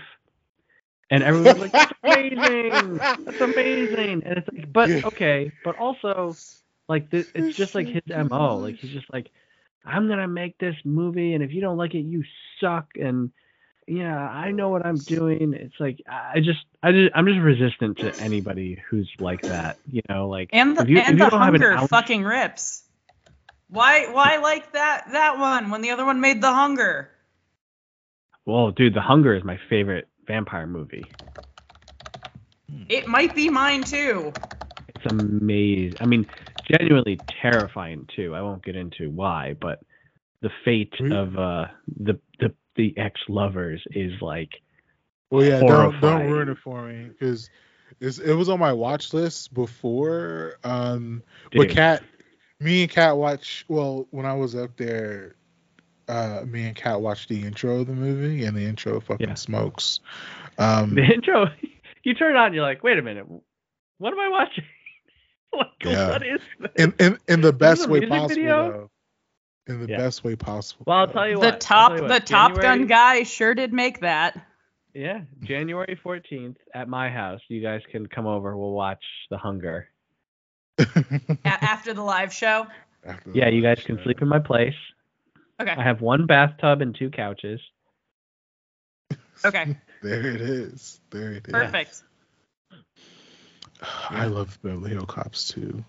[1.11, 2.97] And everyone was like, "That's amazing!
[2.97, 6.35] That's amazing!" And it's like, but okay, but also
[6.87, 8.57] like th- it's just like his mo.
[8.59, 9.29] Like he's just like,
[9.85, 12.23] I'm gonna make this movie, and if you don't like it, you
[12.59, 12.87] suck.
[12.99, 13.31] And
[13.87, 15.53] yeah, I know what I'm doing.
[15.53, 19.77] It's like I just, I just, I'm just resistant to anybody who's like that.
[19.91, 21.77] You know, like And the if you, if and you the don't have an hunger
[21.77, 22.81] ounce- fucking rips.
[23.69, 27.11] Why why like that that one when the other one made the hunger?
[28.45, 31.05] Well, dude, The Hunger is my favorite vampire movie.
[32.89, 34.34] It might be mine too.
[34.89, 35.97] It's amazing.
[35.99, 36.26] I mean,
[36.69, 38.36] genuinely terrifying too.
[38.36, 39.82] I won't get into why, but
[40.41, 41.15] the fate Really?
[41.15, 41.65] of uh
[42.01, 44.61] the the the ex lovers is like
[45.32, 47.49] Well, yeah, don't don't ruin it for me because
[47.99, 50.57] it was on my watch list before.
[50.63, 51.23] Um,
[51.55, 52.03] but Kat,
[52.59, 53.65] me and Kat watch.
[53.67, 55.36] Well, when I was up there,
[56.07, 59.33] uh, me and Kat watched the intro of the movie, and the intro fucking Yeah.
[59.35, 59.99] smokes.
[60.57, 61.47] Um, the intro.
[62.05, 63.25] You turn it on, you're like, wait a minute,
[63.97, 64.63] what am I watching?
[65.57, 66.09] like, Yeah.
[66.11, 66.71] what is this?
[66.77, 68.27] in, in in the best a way possible.
[68.29, 68.71] video?
[69.67, 69.73] Though.
[69.73, 69.97] in the Yeah.
[69.97, 70.83] best way possible.
[70.87, 71.53] Well, I'll tell you The what.
[71.55, 74.39] I'll top tell you the what, Top Gun guy sure did make that.
[74.93, 77.41] Yeah, January 14th at my house.
[77.49, 78.55] You guys can come over.
[78.55, 79.89] We'll watch The Hunger.
[80.77, 80.85] A-
[81.45, 82.67] after the live show.
[83.05, 84.75] After Yeah, the you guys last can sleep in my place.
[85.61, 85.71] Okay.
[85.71, 87.61] I have one bathtub and two couches.
[89.43, 89.77] Okay.
[90.01, 90.99] There it is.
[91.09, 91.53] There it is.
[91.53, 92.03] Perfect.
[94.09, 95.83] I love Beverly Hill Cops too.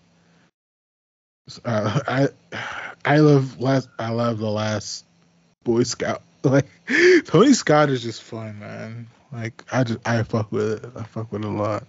[1.63, 2.27] Uh, I
[3.05, 5.05] I love last I love the last
[5.63, 6.21] Boy Scout.
[6.43, 6.67] Like
[7.25, 9.07] Tony Scott is just fun, man.
[9.33, 10.91] Like I just I fuck with it.
[10.95, 11.83] I fuck with it a lot.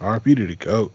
[0.00, 0.92] RP to the goat.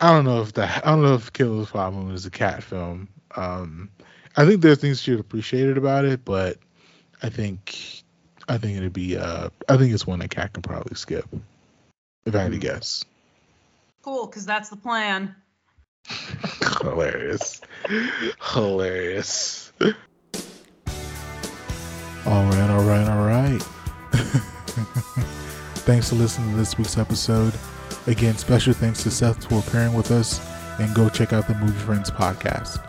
[0.00, 2.62] I don't know if that I don't know if Killer's Five Moon is a Kat
[2.62, 3.08] film.
[3.36, 3.90] Um,
[4.36, 6.56] I think there's things you'd appreciate about it, but
[7.22, 8.02] I think
[8.48, 11.26] I think it'd be uh I think it's one that Kat can probably skip.
[12.24, 12.60] If I had to Hmm.
[12.60, 13.04] guess.
[14.02, 15.34] Cool, because that's the plan.
[16.82, 17.60] Hilarious.
[18.52, 19.72] Hilarious.
[22.26, 23.62] All right, all right, all right.
[25.84, 27.52] thanks for listening to this week's episode.
[28.06, 30.40] Again, special thanks to Seth for appearing with us,
[30.80, 32.86] and go check out the Movie Friends podcast.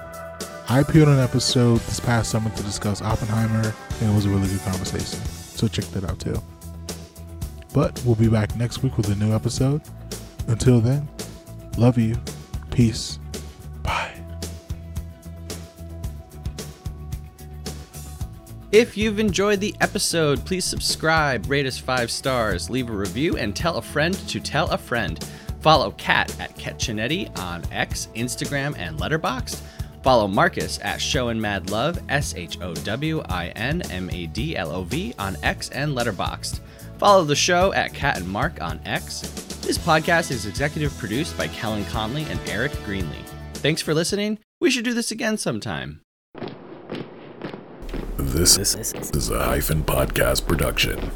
[0.70, 4.30] I appeared on an episode this past summer to discuss Oppenheimer, and it was a
[4.30, 5.20] really good conversation.
[5.26, 6.42] So check that out too.
[7.74, 9.82] But we'll be back next week with a new episode.
[10.48, 11.08] Until then,
[11.78, 12.16] love you.
[12.72, 13.20] Peace.
[18.72, 23.54] If you've enjoyed the episode, please subscribe, rate us five stars, leave a review, and
[23.54, 25.22] tell a friend to tell a friend.
[25.60, 29.60] Follow Kat at Ketchinetti on X, Instagram, and Letterboxd.
[30.04, 34.28] Follow Marcus at Show and Mad Love, S H O W I N M A
[34.28, 36.62] D L O V on X and Letterboxd.
[36.98, 39.20] Follow the show at Kat and Marc on X.
[39.64, 43.28] This podcast is executive produced by Kellen Conley and Eric Greenlee.
[43.56, 44.40] Thanks for listening.
[44.62, 46.02] We should do this again sometime.
[48.22, 51.10] This is a hyphen podcast production.